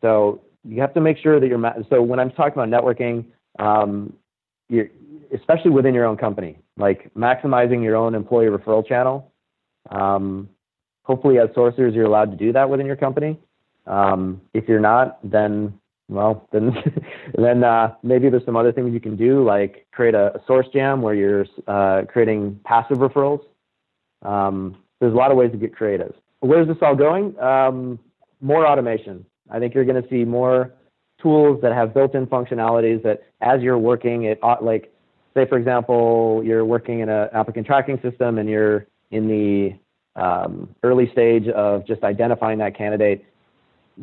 So 0.00 0.42
you 0.64 0.80
have 0.80 0.94
to 0.94 1.00
make 1.00 1.18
sure 1.18 1.40
that 1.40 1.46
you're. 1.46 1.74
So 1.90 2.02
when 2.02 2.20
I'm 2.20 2.30
talking 2.30 2.60
about 2.60 2.68
networking, 2.68 3.26
um, 3.58 4.12
especially 5.34 5.70
within 5.70 5.94
your 5.94 6.04
own 6.04 6.16
company, 6.16 6.58
like 6.76 7.12
maximizing 7.14 7.82
your 7.82 7.96
own 7.96 8.14
employee 8.14 8.46
referral 8.46 8.86
channel. 8.86 9.32
Um, 9.90 10.48
hopefully, 11.02 11.38
as 11.38 11.48
sourcers, 11.50 11.94
you're 11.94 12.06
allowed 12.06 12.30
to 12.30 12.36
do 12.36 12.52
that 12.52 12.68
within 12.68 12.86
your 12.86 12.96
company. 12.96 13.38
Um, 13.86 14.40
if 14.54 14.68
you're 14.68 14.80
not, 14.80 15.18
then 15.28 15.78
well, 16.08 16.48
then 16.52 16.76
then 17.36 17.64
uh, 17.64 17.94
maybe 18.02 18.28
there's 18.30 18.44
some 18.44 18.56
other 18.56 18.72
things 18.72 18.92
you 18.92 19.00
can 19.00 19.16
do, 19.16 19.44
like 19.44 19.86
create 19.92 20.14
a, 20.14 20.36
a 20.36 20.40
source 20.46 20.66
jam 20.72 21.02
where 21.02 21.14
you're 21.14 21.46
uh, 21.66 22.02
creating 22.08 22.60
passive 22.64 22.98
referrals. 22.98 23.40
Um, 24.22 24.76
there's 25.00 25.12
a 25.12 25.16
lot 25.16 25.30
of 25.30 25.36
ways 25.36 25.52
to 25.52 25.58
get 25.58 25.74
creative. 25.74 26.14
Where's 26.40 26.68
this 26.68 26.76
all 26.82 26.94
going? 26.94 27.38
Um, 27.40 27.98
more 28.40 28.66
automation. 28.66 29.24
I 29.50 29.58
think 29.58 29.74
you're 29.74 29.84
going 29.84 30.02
to 30.02 30.08
see 30.08 30.24
more 30.24 30.72
tools 31.20 31.60
that 31.62 31.72
have 31.72 31.94
built-in 31.94 32.26
functionalities 32.26 33.02
that 33.02 33.22
as 33.40 33.60
you're 33.60 33.78
working, 33.78 34.24
it 34.24 34.38
ought 34.42 34.64
like 34.64 34.92
say 35.34 35.46
for 35.46 35.58
example 35.58 36.42
you're 36.44 36.64
working 36.64 37.00
in 37.00 37.08
an 37.08 37.28
applicant 37.32 37.66
tracking 37.66 37.98
system 38.02 38.38
and 38.38 38.48
you're 38.48 38.86
in 39.10 39.28
the 39.28 39.74
um, 40.20 40.68
early 40.82 41.10
stage 41.12 41.48
of 41.48 41.86
just 41.86 42.02
identifying 42.02 42.58
that 42.58 42.76
candidate. 42.76 43.24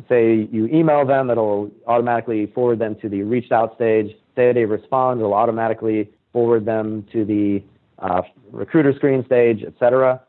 Say 0.08 0.48
you 0.52 0.66
email 0.66 1.06
them, 1.06 1.30
it'll 1.30 1.70
automatically 1.86 2.46
forward 2.54 2.78
them 2.78 2.96
to 3.00 3.08
the 3.08 3.22
reached 3.22 3.52
out 3.52 3.74
stage. 3.76 4.14
Say 4.34 4.52
they 4.52 4.64
respond, 4.64 5.20
it'll 5.20 5.34
automatically 5.34 6.10
forward 6.32 6.66
them 6.66 7.06
to 7.12 7.24
the 7.24 7.62
uh, 7.98 8.20
recruiter 8.50 8.92
screen 8.94 9.24
stage, 9.24 9.62
etc. 9.62 10.20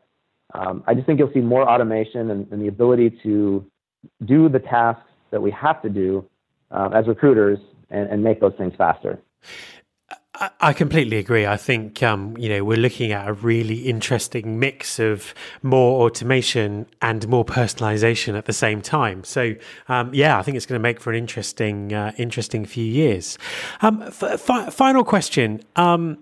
Um, 0.54 0.82
I 0.86 0.94
just 0.94 1.06
think 1.06 1.18
you'll 1.18 1.32
see 1.32 1.40
more 1.40 1.68
automation 1.68 2.30
and, 2.30 2.50
and 2.50 2.62
the 2.62 2.68
ability 2.68 3.18
to 3.22 3.64
do 4.24 4.48
the 4.48 4.58
tasks 4.58 5.02
that 5.30 5.42
we 5.42 5.50
have 5.50 5.82
to 5.82 5.88
do 5.88 6.24
uh, 6.70 6.88
as 6.94 7.06
recruiters 7.06 7.58
and, 7.90 8.08
and 8.08 8.22
make 8.22 8.40
those 8.40 8.54
things 8.56 8.72
faster. 8.76 9.18
I 10.60 10.72
completely 10.72 11.16
agree. 11.16 11.46
I 11.46 11.56
think 11.56 12.00
um, 12.02 12.36
you 12.36 12.48
know 12.48 12.62
we're 12.62 12.78
looking 12.78 13.10
at 13.10 13.26
a 13.26 13.32
really 13.32 13.88
interesting 13.88 14.60
mix 14.60 15.00
of 15.00 15.34
more 15.62 16.06
automation 16.06 16.86
and 17.02 17.26
more 17.26 17.44
personalization 17.44 18.38
at 18.38 18.44
the 18.44 18.52
same 18.52 18.80
time. 18.80 19.24
So 19.24 19.54
um, 19.88 20.14
yeah, 20.14 20.38
I 20.38 20.42
think 20.42 20.56
it's 20.56 20.66
going 20.66 20.78
to 20.78 20.82
make 20.82 21.00
for 21.00 21.10
an 21.10 21.16
interesting, 21.16 21.92
uh, 21.92 22.12
interesting 22.18 22.64
few 22.66 22.84
years. 22.84 23.36
Um, 23.82 24.02
f- 24.02 24.40
final 24.72 25.02
question: 25.02 25.60
um, 25.74 26.18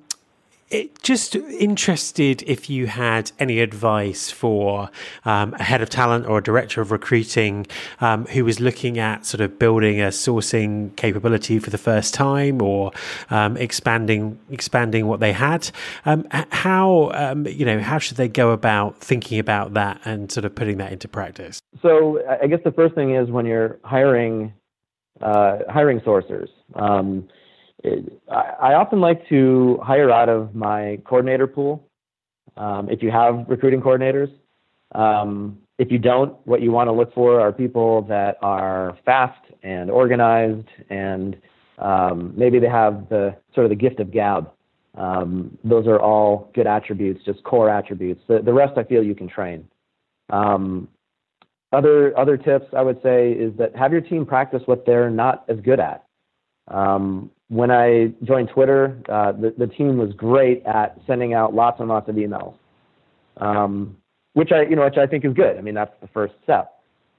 it, 0.71 1.01
just 1.03 1.37
interested 1.37 2.43
if 2.43 2.69
you 2.69 2.87
had 2.87 3.31
any 3.39 3.61
advice 3.61 4.31
for 4.31 4.91
um, 5.25 5.55
a 5.55 5.63
head 5.63 5.81
of 5.81 5.89
talent 5.89 6.27
or 6.27 6.39
a 6.39 6.43
director 6.43 6.81
of 6.81 6.91
recruiting 6.91 7.67
um, 8.01 8.27
who 8.27 8.45
was 8.45 8.59
looking 8.59 8.99
at 8.99 9.25
sort 9.25 9.41
of 9.41 9.59
building 9.59 10.01
a 10.01 10.09
sourcing 10.09 10.95
capability 10.97 11.59
for 11.59 11.71
the 11.71 11.79
first 11.79 12.15
time 12.15 12.61
or 12.61 12.91
um, 13.31 13.57
expanding 13.57 14.39
expanding 14.51 15.07
what 15.07 15.21
they 15.21 15.33
had. 15.33 15.71
Um, 16.05 16.27
how 16.31 17.11
um, 17.15 17.47
you 17.47 17.65
know 17.65 17.81
how 17.81 17.99
should 17.99 18.17
they 18.17 18.29
go 18.29 18.51
about 18.51 18.99
thinking 18.99 19.39
about 19.39 19.75
that 19.75 20.01
and 20.05 20.33
sort 20.33 20.45
of 20.45 20.55
putting 20.55 20.79
that 20.79 20.93
into 20.93 21.07
practice? 21.09 21.61
So 21.81 22.21
I 22.43 22.47
guess 22.47 22.61
the 22.65 22.73
first 22.73 22.95
thing 22.95 23.15
is 23.15 23.31
when 23.31 23.47
you're 23.47 23.79
hiring 23.85 24.53
uh, 25.21 25.59
hiring 25.69 26.01
sourcers. 26.01 26.49
Um, 27.87 28.19
I 28.29 28.75
often 28.75 29.01
like 29.01 29.29
to 29.29 29.79
hire 29.83 30.11
out 30.11 30.29
of 30.29 30.55
my 30.55 30.99
coordinator 31.05 31.47
pool. 31.47 31.87
Um, 32.57 32.89
if 32.91 33.03
you 33.03 33.11
have 33.11 33.45
recruiting 33.49 33.81
coordinators, 33.81 34.33
um, 34.95 35.59
if 35.79 35.91
you 35.91 35.99
don't, 35.99 36.35
what 36.47 36.63
you 36.63 36.73
want 36.73 36.89
to 36.89 36.93
look 36.93 37.13
for 37.15 37.41
are 37.41 37.53
people 37.53 38.03
that 38.03 38.39
are 38.41 38.97
fast 39.05 39.41
and 39.63 39.91
organized, 39.91 40.69
and 40.89 41.37
um, 41.79 42.33
maybe 42.37 42.59
they 42.59 42.69
have 42.69 43.09
the 43.09 43.37
sort 43.55 43.67
of 43.67 43.71
the 43.71 43.77
gift 43.77 44.01
of 44.01 44.11
gab. 44.11 44.51
Um, 44.97 45.59
those 45.63 45.87
are 45.87 46.01
all 46.01 46.51
good 46.55 46.67
attributes, 46.67 47.23
just 47.25 47.43
core 47.45 47.69
attributes. 47.69 48.23
The, 48.27 48.41
the 48.41 48.53
rest 48.53 48.79
I 48.79 48.85
feel 48.85 49.03
you 49.03 49.15
can 49.15 49.29
train. 49.29 49.69
Um, 50.31 50.89
other 51.73 52.19
other 52.19 52.37
tips 52.39 52.67
I 52.75 52.81
would 52.81 53.03
say 53.03 53.33
is 53.33 53.53
that 53.59 53.77
have 53.77 53.93
your 53.93 54.01
team 54.01 54.25
practice 54.25 54.63
what 54.67 54.87
they're 54.87 55.11
not 55.11 55.45
as 55.49 55.59
good 55.61 55.81
at. 55.81 56.05
Um, 56.69 57.31
when 57.49 57.71
I 57.71 58.13
joined 58.25 58.49
Twitter, 58.49 58.99
uh, 59.09 59.33
the, 59.33 59.55
the 59.57 59.67
team 59.67 59.99
was 59.99 60.13
great 60.15 60.65
at 60.67 60.99
sending 61.07 61.33
out 61.33 61.55
lots 61.55 61.81
and 61.81 61.89
lots 61.89 62.09
of 62.09 62.17
emails, 62.17 62.55
um, 63.37 63.97
which 64.35 64.51
I, 64.53 64.63
you 64.63 64.77
know, 64.77 64.85
which 64.85 64.99
I 64.99 65.07
think 65.07 65.25
is 65.25 65.33
good. 65.33 65.57
I 65.57 65.61
mean, 65.61 65.75
that's 65.75 65.95
the 66.01 66.09
first 66.09 66.35
step. 66.43 66.73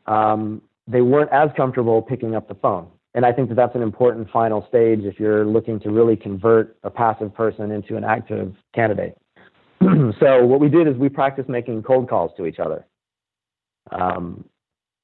Um, 0.05 0.61
they 0.87 1.01
weren't 1.01 1.31
as 1.31 1.49
comfortable 1.55 2.01
picking 2.01 2.35
up 2.35 2.47
the 2.47 2.55
phone. 2.55 2.87
And 3.13 3.25
I 3.25 3.33
think 3.33 3.49
that 3.49 3.55
that's 3.55 3.73
an 3.73 3.81
important 3.81 4.29
final 4.29 4.65
stage 4.69 4.99
if 5.01 5.19
you're 5.19 5.45
looking 5.45 5.79
to 5.79 5.89
really 5.89 6.15
convert 6.15 6.77
a 6.83 6.89
passive 6.89 7.33
person 7.33 7.71
into 7.71 7.97
an 7.97 8.03
active 8.03 8.53
candidate. 8.75 9.17
so 9.81 10.45
what 10.45 10.59
we 10.59 10.69
did 10.69 10.87
is 10.87 10.95
we 10.97 11.09
practiced 11.09 11.49
making 11.49 11.83
cold 11.83 12.09
calls 12.09 12.31
to 12.37 12.45
each 12.45 12.59
other. 12.59 12.85
Um, 13.91 14.45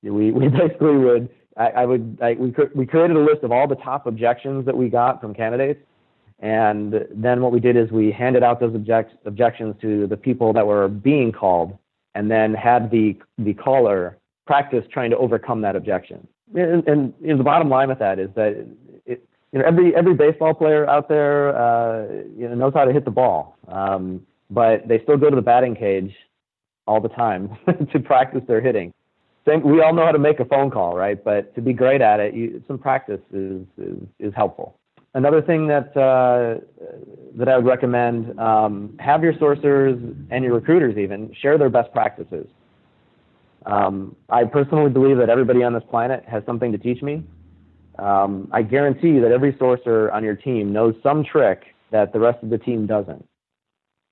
we, 0.04 0.32
we 0.32 0.48
basically 0.50 0.98
would 0.98 1.30
I, 1.58 1.68
I 1.68 1.86
would 1.86 2.18
I, 2.22 2.34
we 2.34 2.54
we 2.74 2.86
created 2.86 3.16
a 3.16 3.20
list 3.20 3.44
of 3.44 3.52
all 3.52 3.68
the 3.68 3.76
top 3.76 4.06
objections 4.08 4.66
that 4.66 4.76
we 4.76 4.90
got 4.90 5.22
from 5.22 5.34
candidates, 5.34 5.82
and 6.40 7.06
then 7.12 7.42
what 7.42 7.52
we 7.52 7.60
did 7.60 7.78
is 7.78 7.92
we 7.92 8.12
handed 8.12 8.44
out 8.44 8.60
those 8.60 8.76
object, 8.76 9.14
objections 9.26 9.76
to 9.82 10.08
the 10.08 10.18
people 10.18 10.54
that 10.54 10.66
were 10.66 10.88
being 10.88 11.32
called, 11.32 11.78
and 12.16 12.30
then 12.30 12.54
had 12.54 12.90
the 12.90 13.18
the 13.38 13.54
caller 13.54 14.18
practice 14.46 14.86
trying 14.92 15.10
to 15.12 15.18
overcome 15.18 15.62
that 15.62 15.76
objection. 15.76 16.28
And, 16.56 16.88
and 16.88 17.14
you 17.22 17.30
know, 17.30 17.38
the 17.38 17.44
bottom 17.44 17.70
line 17.70 17.90
with 17.90 18.00
that 18.00 18.20
is 18.20 18.30
that 18.36 18.68
it, 19.06 19.26
you 19.52 19.60
know 19.60 19.66
every 19.66 19.96
every 19.96 20.16
baseball 20.16 20.54
player 20.54 20.90
out 20.90 21.08
there 21.08 21.56
uh, 21.56 22.08
you 22.36 22.50
know 22.50 22.56
knows 22.56 22.74
how 22.74 22.86
to 22.86 22.94
hit 22.94 23.06
the 23.06 23.12
ball, 23.12 23.58
um, 23.68 24.26
but 24.50 24.88
they 24.88 25.00
still 25.04 25.18
go 25.18 25.30
to 25.30 25.36
the 25.36 25.42
batting 25.42 25.76
cage 25.76 26.16
all 26.88 27.00
the 27.00 27.10
time 27.10 27.56
to 27.92 28.00
practice 28.00 28.42
their 28.48 28.60
hitting 28.60 28.94
we 29.46 29.82
all 29.82 29.94
know 29.94 30.06
how 30.06 30.12
to 30.12 30.20
make 30.20 30.40
a 30.40 30.46
phone 30.46 30.72
call, 30.72 30.96
right? 30.96 31.22
But 31.22 31.54
to 31.56 31.62
be 31.62 31.74
great 31.74 32.02
at 32.02 32.20
it, 32.20 32.34
you, 32.34 32.64
some 32.68 32.78
practice 32.78 33.22
is, 33.32 33.62
is, 33.78 33.98
is 34.20 34.34
helpful. 34.36 34.80
Another 35.16 35.42
thing 35.42 35.68
that 35.68 35.96
uh, 35.96 36.60
that 37.36 37.48
I 37.48 37.58
would 37.58 37.66
recommend: 37.66 38.40
um, 38.40 38.96
have 39.00 39.24
your 39.24 39.34
sourcers 39.34 40.16
and 40.32 40.44
your 40.44 40.56
recruiters 40.56 40.98
even 40.98 41.32
share 41.40 41.58
their 41.58 41.70
best 41.70 41.92
practices. 41.92 42.48
Um, 43.66 44.16
I 44.30 44.44
personally 44.46 44.90
believe 44.90 45.18
that 45.18 45.30
everybody 45.30 45.64
on 45.64 45.74
this 45.74 45.84
planet 45.90 46.24
has 46.28 46.44
something 46.46 46.72
to 46.72 46.78
teach 46.78 47.02
me. 47.02 47.24
Um, 48.00 48.50
I 48.52 48.64
guarantee 48.64 49.20
that 49.20 49.32
every 49.32 49.54
sourcer 49.54 50.12
on 50.12 50.24
your 50.24 50.36
team 50.36 50.74
knows 50.74 50.96
some 51.04 51.24
trick 51.24 51.64
that 51.92 52.12
the 52.12 52.20
rest 52.20 52.42
of 52.44 52.50
the 52.50 52.58
team 52.58 52.88
doesn't. 52.88 53.24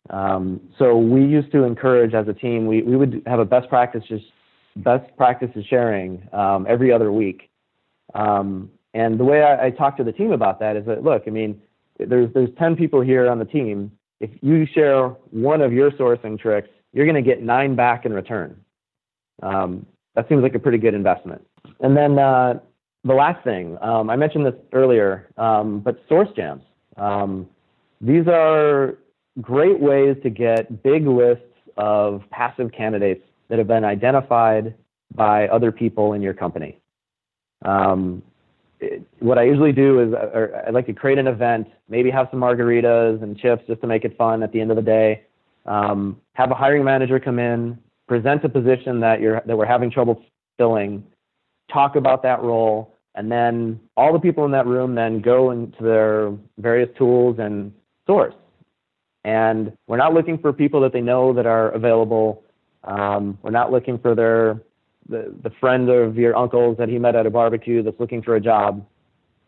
Um, 0.10 0.62
so 0.78 0.98
we 0.98 1.26
used 1.26 1.52
to 1.52 1.63
encourage 1.63 2.13
as 2.13 2.28
a 2.28 2.34
team, 2.34 2.65
we, 2.65 2.84
we 2.84 2.96
would 2.96 3.24
have 3.26 3.39
a 3.39 3.46
best 3.46 3.70
practices 3.70 4.22
best 4.75 5.15
practices 5.17 5.65
sharing 5.69 6.27
um, 6.34 6.65
every 6.67 6.91
other 6.91 7.12
week. 7.12 7.49
Um, 8.13 8.69
and 8.93 9.19
the 9.19 9.23
way 9.23 9.43
I, 9.43 9.67
I 9.67 9.69
talk 9.69 9.97
to 9.97 10.03
the 10.03 10.12
team 10.12 10.31
about 10.31 10.60
that 10.60 10.75
is 10.75 10.86
that 10.86 11.03
look, 11.03 11.23
I 11.27 11.29
mean, 11.29 11.62
there's 11.97 12.34
there's 12.34 12.49
10 12.57 12.75
people 12.75 13.01
here 13.01 13.29
on 13.29 13.39
the 13.39 13.45
team. 13.45 13.91
If 14.19 14.29
you 14.41 14.65
share 14.65 15.07
one 15.31 15.62
of 15.62 15.73
your 15.73 15.91
sourcing 15.91 16.39
tricks, 16.39 16.69
you're 16.93 17.05
going 17.05 17.21
to 17.23 17.27
get 17.27 17.41
nine 17.41 17.75
back 17.75 18.05
in 18.05 18.13
return. 18.13 18.60
Um, 19.41 19.86
that 20.15 20.27
seems 20.29 20.43
like 20.43 20.55
a 20.55 20.60
pretty 20.60 20.77
good 20.77 20.93
investment. 20.93 21.45
And 21.79 21.95
then 21.95 22.19
uh, 22.19 22.60
the 23.03 23.13
last 23.13 23.43
thing, 23.43 23.77
um, 23.81 24.10
I 24.10 24.15
mentioned 24.15 24.45
this 24.45 24.55
earlier, 24.73 25.29
um, 25.38 25.79
but 25.79 25.99
source 26.07 26.29
jams. 26.36 26.63
Um, 26.97 27.47
these 28.01 28.27
are 28.27 28.97
great 29.39 29.79
ways 29.79 30.17
to 30.23 30.29
get 30.29 30.84
big 30.84 31.07
lists 31.07 31.45
of 31.77 32.23
passive 32.31 32.71
candidates 32.71 33.23
that 33.51 33.59
have 33.59 33.67
been 33.67 33.83
identified 33.83 34.73
by 35.13 35.45
other 35.49 35.73
people 35.73 36.13
in 36.13 36.21
your 36.21 36.33
company. 36.33 36.79
Um, 37.63 38.23
it, 38.79 39.03
what 39.19 39.37
I 39.37 39.43
usually 39.43 39.73
do 39.73 39.99
is 39.99 40.13
I 40.65 40.69
like 40.69 40.85
to 40.85 40.93
create 40.93 41.17
an 41.17 41.27
event, 41.27 41.67
maybe 41.89 42.09
have 42.09 42.29
some 42.31 42.39
margaritas 42.39 43.21
and 43.21 43.37
chips 43.37 43.63
just 43.67 43.81
to 43.81 43.87
make 43.87 44.05
it 44.05 44.17
fun 44.17 44.41
at 44.41 44.53
the 44.53 44.61
end 44.61 44.71
of 44.71 44.77
the 44.77 44.81
day. 44.81 45.23
Um, 45.65 46.21
have 46.33 46.49
a 46.49 46.55
hiring 46.55 46.85
manager 46.85 47.19
come 47.19 47.39
in, 47.39 47.77
present 48.07 48.45
a 48.45 48.49
position 48.49 49.01
that 49.01 49.19
you're 49.19 49.41
that 49.45 49.57
we're 49.57 49.65
having 49.65 49.91
trouble 49.91 50.23
filling, 50.57 51.03
talk 51.71 51.97
about 51.97 52.23
that 52.23 52.41
role, 52.41 52.95
and 53.15 53.29
then 53.29 53.81
all 53.97 54.13
the 54.13 54.19
people 54.19 54.45
in 54.45 54.51
that 54.51 54.65
room 54.65 54.95
then 54.95 55.19
go 55.19 55.51
into 55.51 55.83
their 55.83 56.33
various 56.57 56.89
tools 56.97 57.35
and 57.37 57.73
source. 58.07 58.33
And 59.25 59.73
we're 59.87 59.97
not 59.97 60.13
looking 60.13 60.37
for 60.37 60.53
people 60.53 60.79
that 60.81 60.93
they 60.93 61.01
know 61.01 61.33
that 61.33 61.45
are 61.45 61.69
available 61.71 62.43
um, 62.84 63.38
we're 63.41 63.52
not 63.52 63.72
looking 63.72 63.98
for 63.98 64.15
their 64.15 64.62
the, 65.10 65.34
the 65.44 65.52
friend 65.60 65.89
of 65.89 66.17
your 66.17 66.36
uncle's 66.36 66.78
that 66.78 66.89
he 66.89 66.98
met 66.98 67.15
at 67.15 67.26
a 67.26 67.30
barbecue 67.30 67.84
that's 67.84 68.00
looking 68.00 68.22
for 68.22 68.36
a 68.36 68.41
job. 68.41 68.86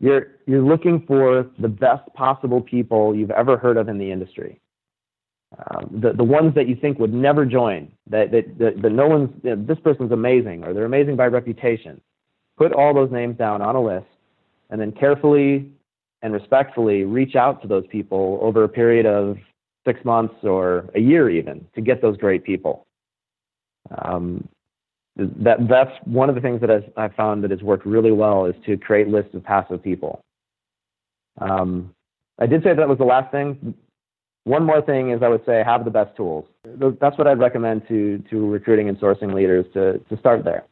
You're 0.00 0.28
you're 0.46 0.62
looking 0.62 1.04
for 1.06 1.48
the 1.58 1.68
best 1.68 2.02
possible 2.14 2.60
people 2.60 3.14
you've 3.14 3.30
ever 3.30 3.56
heard 3.56 3.76
of 3.76 3.88
in 3.88 3.98
the 3.98 4.10
industry. 4.10 4.60
Um, 5.56 6.00
the 6.02 6.12
the 6.12 6.24
ones 6.24 6.54
that 6.56 6.68
you 6.68 6.76
think 6.76 6.98
would 6.98 7.14
never 7.14 7.46
join, 7.46 7.90
that 8.08 8.30
that 8.32 8.58
that, 8.58 8.82
that 8.82 8.90
no 8.90 9.06
one's 9.06 9.30
you 9.42 9.54
know, 9.54 9.64
this 9.64 9.78
person's 9.82 10.12
amazing 10.12 10.64
or 10.64 10.74
they're 10.74 10.84
amazing 10.84 11.16
by 11.16 11.26
reputation. 11.26 12.00
Put 12.56 12.72
all 12.72 12.92
those 12.94 13.10
names 13.10 13.36
down 13.36 13.62
on 13.62 13.74
a 13.74 13.82
list, 13.82 14.06
and 14.70 14.80
then 14.80 14.92
carefully 14.92 15.70
and 16.22 16.32
respectfully 16.32 17.04
reach 17.04 17.36
out 17.36 17.62
to 17.62 17.68
those 17.68 17.86
people 17.88 18.38
over 18.40 18.64
a 18.64 18.68
period 18.68 19.06
of 19.06 19.36
six 19.86 20.02
months 20.04 20.34
or 20.42 20.90
a 20.94 21.00
year 21.00 21.28
even 21.28 21.64
to 21.74 21.80
get 21.80 22.00
those 22.00 22.16
great 22.16 22.42
people. 22.44 22.83
Um, 23.90 24.48
that 25.16 25.68
that's 25.68 25.92
one 26.04 26.28
of 26.28 26.34
the 26.34 26.40
things 26.40 26.60
that 26.60 26.70
I've, 26.70 26.90
I've, 26.96 27.14
found 27.14 27.44
that 27.44 27.50
has 27.50 27.62
worked 27.62 27.86
really 27.86 28.10
well 28.10 28.46
is 28.46 28.54
to 28.66 28.76
create 28.76 29.08
lists 29.08 29.34
of 29.34 29.44
passive 29.44 29.82
people. 29.82 30.20
Um, 31.40 31.94
I 32.38 32.46
did 32.46 32.62
say 32.64 32.74
that 32.74 32.88
was 32.88 32.98
the 32.98 33.04
last 33.04 33.30
thing. 33.30 33.74
One 34.44 34.64
more 34.64 34.82
thing 34.82 35.10
is 35.10 35.22
I 35.22 35.28
would 35.28 35.44
say 35.46 35.62
have 35.64 35.84
the 35.84 35.90
best 35.90 36.16
tools. 36.16 36.46
That's 36.64 37.16
what 37.16 37.26
I'd 37.26 37.38
recommend 37.38 37.86
to 37.88 38.22
to 38.30 38.48
recruiting 38.48 38.88
and 38.88 38.98
sourcing 38.98 39.32
leaders 39.32 39.66
to 39.74 39.98
to 39.98 40.18
start 40.18 40.44
there. 40.44 40.64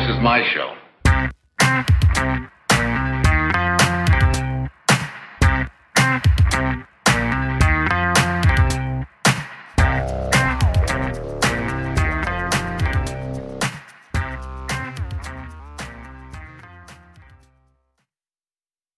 Is 0.08 0.22
my 0.22 0.42
show. 0.54 0.87